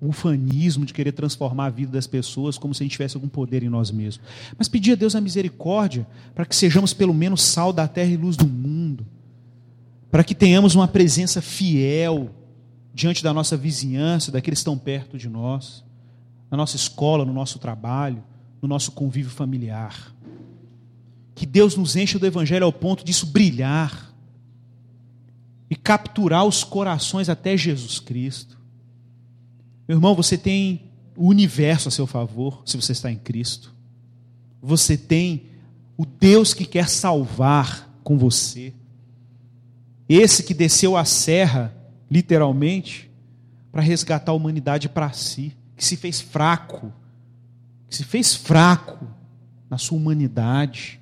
[0.00, 3.62] ufanismo de querer transformar a vida das pessoas como se a gente tivesse algum poder
[3.62, 4.26] em nós mesmos.
[4.58, 8.16] Mas pedir a Deus a misericórdia para que sejamos pelo menos sal da terra e
[8.16, 9.06] luz do mundo,
[10.10, 12.34] para que tenhamos uma presença fiel
[12.92, 15.84] diante da nossa vizinhança, daqueles que estão perto de nós,
[16.52, 18.22] na nossa escola, no nosso trabalho,
[18.60, 20.14] no nosso convívio familiar.
[21.34, 24.14] Que Deus nos encha do Evangelho ao ponto disso brilhar
[25.70, 28.58] e capturar os corações até Jesus Cristo.
[29.88, 33.74] Meu irmão, você tem o universo a seu favor se você está em Cristo.
[34.60, 35.46] Você tem
[35.96, 38.74] o Deus que quer salvar com você.
[40.06, 41.74] Esse que desceu a serra,
[42.10, 43.10] literalmente,
[43.72, 46.92] para resgatar a humanidade para si, que se fez fraco,
[47.88, 49.06] que se fez fraco
[49.68, 51.00] na sua humanidade,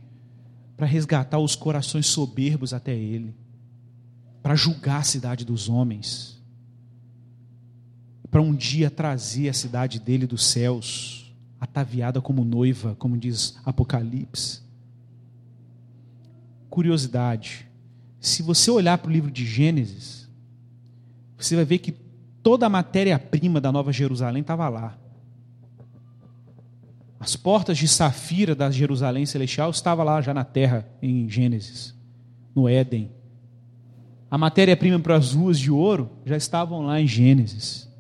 [0.77, 3.35] para resgatar os corações soberbos até Ele
[4.43, 6.39] para julgar a cidade dos homens,
[8.31, 14.63] para um dia trazer a cidade dele dos céus, ataviada como noiva, como diz Apocalipse.
[16.69, 17.67] Curiosidade:
[18.21, 20.29] se você olhar para o livro de Gênesis,
[21.37, 21.95] você vai ver que
[22.43, 24.97] toda a matéria-prima da Nova Jerusalém estava lá.
[27.19, 31.95] As portas de safira da Jerusalém celestial estavam lá já na terra, em Gênesis,
[32.55, 33.11] no Éden.
[34.31, 37.91] A matéria-prima para as ruas de ouro já estavam lá em Gênesis.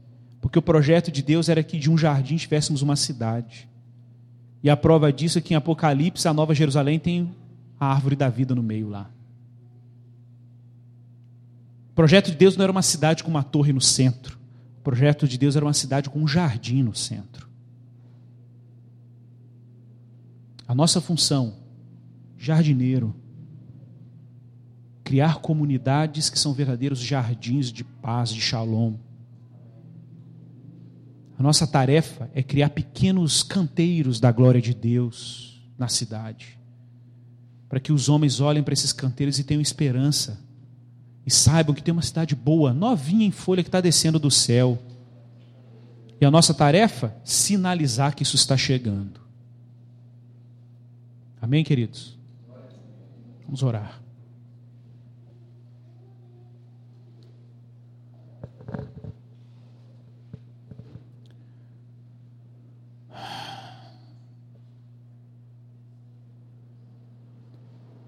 [0.40, 3.68] Porque o projeto de Deus era que de um jardim tivéssemos uma cidade.
[4.62, 7.34] E a prova disso é que em Apocalipse, a Nova Jerusalém tem
[7.78, 9.10] a árvore da vida no meio lá.
[11.90, 14.38] O projeto de Deus não era uma cidade com uma torre no centro.
[14.78, 17.48] O projeto de Deus era uma cidade com um jardim no centro.
[20.66, 21.56] A nossa função,
[22.38, 23.14] jardineiro,
[25.02, 28.94] criar comunidades que são verdadeiros jardins de paz, de shalom.
[31.36, 36.56] A nossa tarefa é criar pequenos canteiros da glória de Deus na cidade,
[37.68, 40.38] para que os homens olhem para esses canteiros e tenham esperança,
[41.30, 44.76] e saibam que tem uma cidade boa, novinha em folha, que está descendo do céu.
[46.20, 47.14] E a nossa tarefa?
[47.22, 49.20] Sinalizar que isso está chegando.
[51.40, 52.18] Amém, queridos?
[53.44, 54.02] Vamos orar.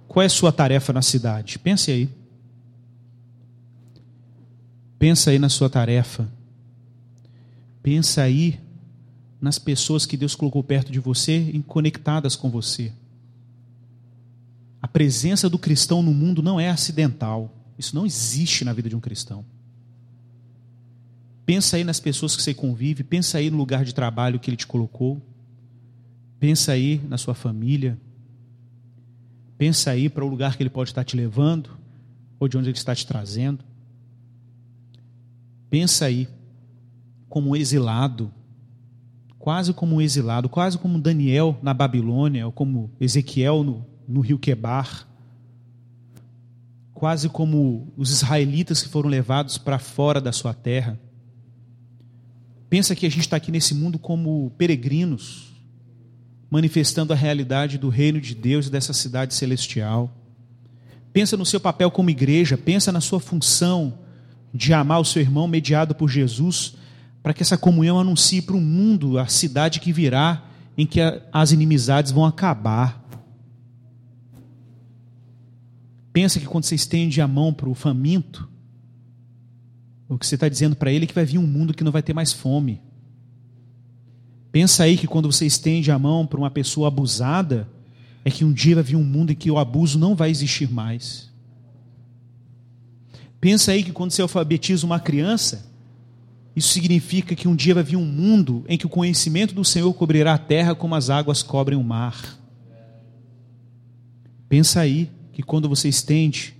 [0.09, 1.61] Qual é a sua tarefa na cidade?
[1.61, 2.22] Pense aí.
[5.03, 6.29] Pensa aí na sua tarefa.
[7.83, 8.61] Pensa aí
[9.41, 12.93] nas pessoas que Deus colocou perto de você e conectadas com você.
[14.81, 17.53] A presença do cristão no mundo não é acidental.
[17.77, 19.45] Isso não existe na vida de um cristão.
[21.45, 24.57] Pensa aí nas pessoas que você convive, pensa aí no lugar de trabalho que ele
[24.57, 25.20] te colocou.
[26.39, 27.99] Pensa aí na sua família.
[29.59, 31.70] Pensa aí para o lugar que ele pode estar te levando
[32.39, 33.72] ou de onde ele está te trazendo.
[35.73, 36.28] Pensa aí
[37.31, 38.31] como um exilado,
[39.39, 44.39] quase como um exilado, quase como Daniel na Babilônia, ou como Ezequiel no, no rio
[44.39, 45.09] Quebar,
[46.93, 51.01] quase como os israelitas que foram levados para fora da sua terra.
[52.69, 55.55] Pensa que a gente está aqui nesse mundo como peregrinos,
[56.51, 60.15] manifestando a realidade do reino de Deus e dessa cidade celestial.
[61.15, 64.02] Pensa no seu papel como igreja, pensa na sua função
[64.53, 66.74] de amar o seu irmão mediado por Jesus,
[67.23, 70.45] para que essa comunhão anuncie para o mundo a cidade que virá,
[70.77, 71.01] em que
[71.33, 73.03] as inimizades vão acabar.
[76.12, 78.49] Pensa que quando você estende a mão para o faminto,
[80.09, 81.93] o que você está dizendo para ele é que vai vir um mundo que não
[81.93, 82.81] vai ter mais fome.
[84.51, 87.66] Pensa aí que quando você estende a mão para uma pessoa abusada,
[88.23, 90.70] é que um dia vai vir um mundo em que o abuso não vai existir
[90.70, 91.31] mais.
[93.43, 95.66] Pensa aí que quando você alfabetiza uma criança,
[96.55, 99.93] isso significa que um dia vai vir um mundo em que o conhecimento do Senhor
[99.94, 102.39] cobrirá a terra como as águas cobrem o mar.
[104.48, 106.55] Pensa aí que quando você estende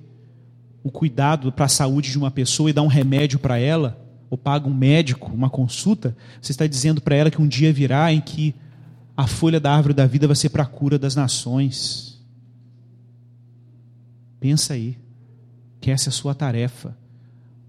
[0.83, 4.37] o cuidado para a saúde de uma pessoa e dá um remédio para ela, ou
[4.37, 8.21] paga um médico, uma consulta, você está dizendo para ela que um dia virá em
[8.21, 8.57] que
[9.17, 12.21] a folha da árvore da vida vai ser para a cura das nações.
[14.41, 14.99] Pensa aí,
[15.83, 16.97] que essa é a sua tarefa.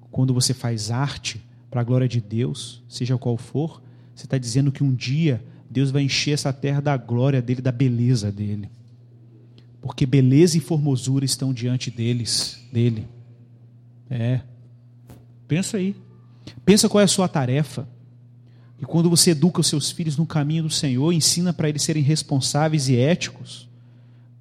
[0.09, 3.83] Quando você faz arte para a glória de Deus, seja qual for,
[4.15, 7.71] você está dizendo que um dia Deus vai encher essa terra da glória dele, da
[7.71, 8.69] beleza dele
[9.83, 13.05] porque beleza e formosura estão diante deles, dele.
[14.09, 14.39] É.
[15.45, 15.93] Pensa aí.
[16.63, 17.85] Pensa qual é a sua tarefa.
[18.81, 22.01] E quando você educa os seus filhos no caminho do Senhor, ensina para eles serem
[22.01, 23.67] responsáveis e éticos,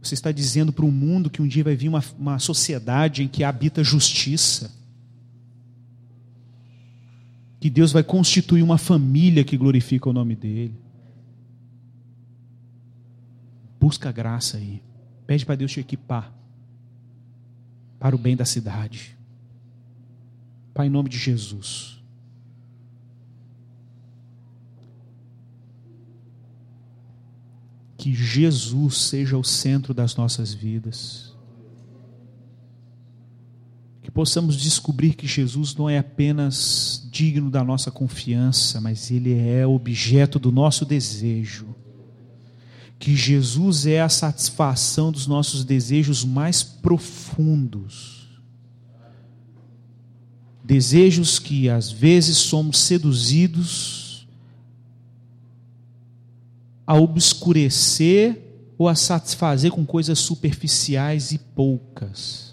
[0.03, 3.29] você está dizendo para o mundo que um dia vai vir uma, uma sociedade em
[3.29, 4.74] que habita justiça.
[7.61, 10.74] Que Deus vai constituir uma família que glorifica o nome dEle.
[13.81, 14.83] Busca graça aí.
[15.24, 16.35] Pede para Deus te equipar
[18.01, 19.16] para o bem da cidade.
[20.74, 22.02] Pai, em nome de Jesus.
[28.03, 31.33] Que Jesus seja o centro das nossas vidas.
[34.03, 39.65] Que possamos descobrir que Jesus não é apenas digno da nossa confiança, mas Ele é
[39.65, 41.77] objeto do nosso desejo
[42.99, 48.29] que Jesus é a satisfação dos nossos desejos mais profundos.
[50.62, 54.02] Desejos que às vezes somos seduzidos
[56.87, 62.53] a obscurecer ou a satisfazer com coisas superficiais e poucas.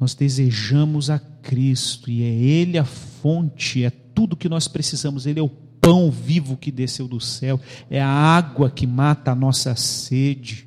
[0.00, 5.40] Nós desejamos a Cristo e é Ele a fonte, é tudo que nós precisamos, Ele
[5.40, 7.60] é o pão vivo que desceu do céu,
[7.90, 10.66] é a água que mata a nossa sede.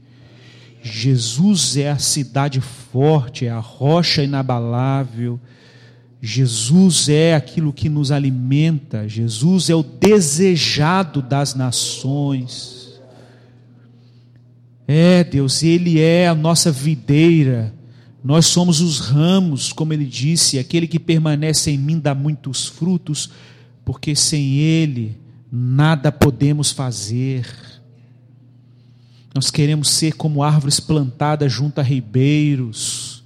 [0.82, 5.40] Jesus é a cidade forte, é a rocha inabalável.
[6.22, 13.00] Jesus é aquilo que nos alimenta, Jesus é o desejado das nações.
[14.88, 17.74] É, Deus, Ele é a nossa videira,
[18.24, 23.30] nós somos os ramos, como Ele disse: aquele que permanece em mim dá muitos frutos,
[23.86, 25.18] porque sem Ele
[25.52, 27.46] nada podemos fazer.
[29.34, 33.24] Nós queremos ser como árvores plantadas junto a ribeiros,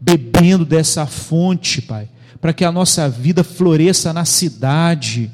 [0.00, 2.08] bebendo dessa fonte, Pai,
[2.44, 5.32] para que a nossa vida floresça na cidade,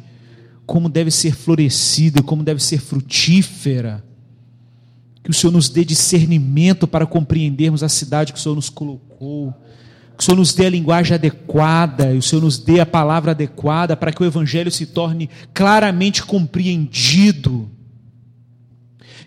[0.65, 4.05] como deve ser florescida, como deve ser frutífera.
[5.21, 9.53] Que o Senhor nos dê discernimento para compreendermos a cidade que o Senhor nos colocou
[10.17, 13.33] que o Senhor nos dê a linguagem adequada, e o Senhor nos dê a palavra
[13.33, 17.69] adequada para que o Evangelho se torne claramente compreendido.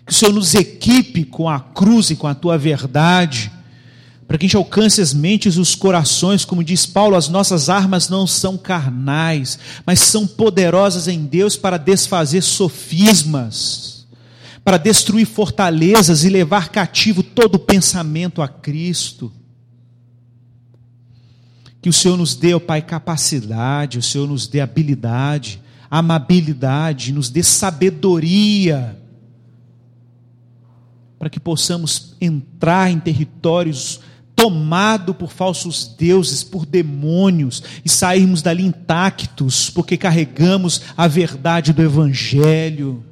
[0.06, 3.50] Que o Senhor nos equipe com a cruz e com a tua verdade,
[4.26, 7.68] para que a gente alcance as mentes e os corações, como diz Paulo, as nossas
[7.68, 13.94] armas não são carnais, mas são poderosas em Deus para desfazer sofismas
[14.64, 19.30] para destruir fortalezas e levar cativo todo pensamento a Cristo.
[21.82, 25.60] Que o Senhor nos dê, ó Pai, capacidade, o Senhor nos dê habilidade,
[25.90, 28.98] amabilidade, nos dê sabedoria,
[31.18, 34.00] para que possamos entrar em territórios
[34.34, 41.82] tomado por falsos deuses, por demônios, e sairmos dali intactos, porque carregamos a verdade do
[41.82, 43.04] Evangelho.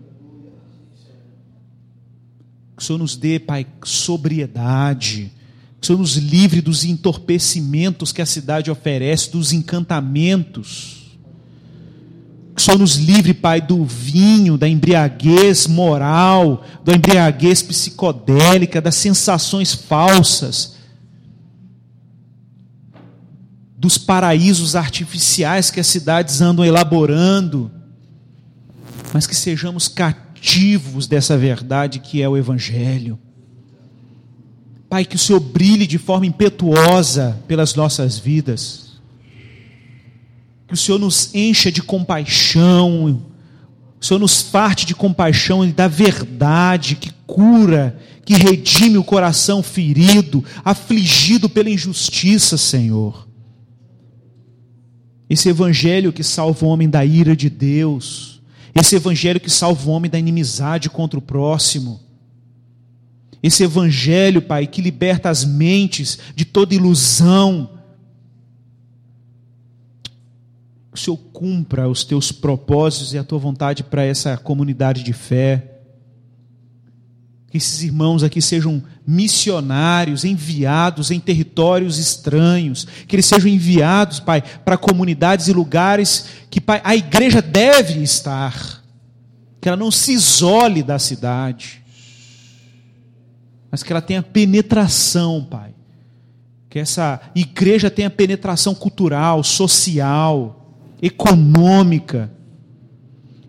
[2.76, 5.32] Que o Senhor nos dê, Pai, sobriedade.
[5.80, 11.18] Que o Senhor nos livre dos entorpecimentos que a cidade oferece, dos encantamentos.
[12.54, 18.96] Que o Senhor nos livre, Pai, do vinho, da embriaguez moral, da embriaguez psicodélica, das
[18.96, 20.81] sensações falsas
[23.82, 27.68] dos paraísos artificiais que as cidades andam elaborando,
[29.12, 33.18] mas que sejamos cativos dessa verdade que é o Evangelho.
[34.88, 39.00] Pai, que o Senhor brilhe de forma impetuosa pelas nossas vidas,
[40.68, 43.26] que o Senhor nos encha de compaixão,
[44.00, 49.60] o Senhor nos parte de compaixão e da verdade que cura, que redime o coração
[49.60, 53.31] ferido, afligido pela injustiça, Senhor.
[55.32, 58.42] Esse evangelho que salva o homem da ira de Deus.
[58.74, 61.98] Esse evangelho que salva o homem da inimizade contra o próximo.
[63.42, 67.78] Esse evangelho, Pai, que liberta as mentes de toda ilusão.
[70.92, 75.14] Que o Senhor cumpra os teus propósitos e a tua vontade para essa comunidade de
[75.14, 75.71] fé
[77.52, 84.42] que esses irmãos aqui sejam missionários, enviados em territórios estranhos, que eles sejam enviados, Pai,
[84.64, 88.82] para comunidades e lugares que, Pai, a igreja deve estar,
[89.60, 91.82] que ela não se isole da cidade,
[93.70, 95.74] mas que ela tenha penetração, Pai,
[96.70, 102.32] que essa igreja tenha penetração cultural, social, econômica,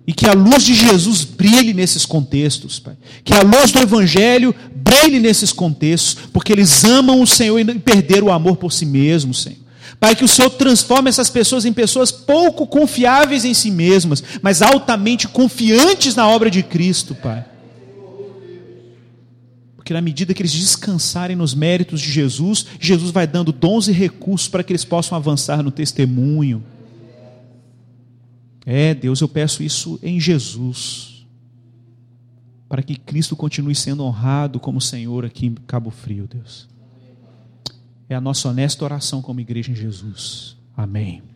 [0.06, 2.96] e que a luz de Jesus brilhe nesses contextos, Pai.
[3.24, 8.28] Que a luz do Evangelho brilhe nesses contextos, porque eles amam o Senhor e perderam
[8.28, 9.60] o amor por si mesmos, Senhor.
[10.00, 14.62] Pai, que o Senhor transforme essas pessoas em pessoas pouco confiáveis em si mesmas, mas
[14.62, 17.46] altamente confiantes na obra de Cristo, Pai.
[19.78, 23.94] Porque na medida que eles descansarem nos méritos de Jesus, Jesus vai dando dons e
[23.94, 26.64] recursos para que eles possam avançar no testemunho
[28.66, 31.26] é, Deus, eu peço isso em Jesus,
[32.70, 36.70] para que Cristo continue sendo honrado como Senhor aqui em Cabo Frio, Deus.
[38.10, 40.58] É a nossa honesta oração como igreja em Jesus.
[40.76, 41.33] Amém.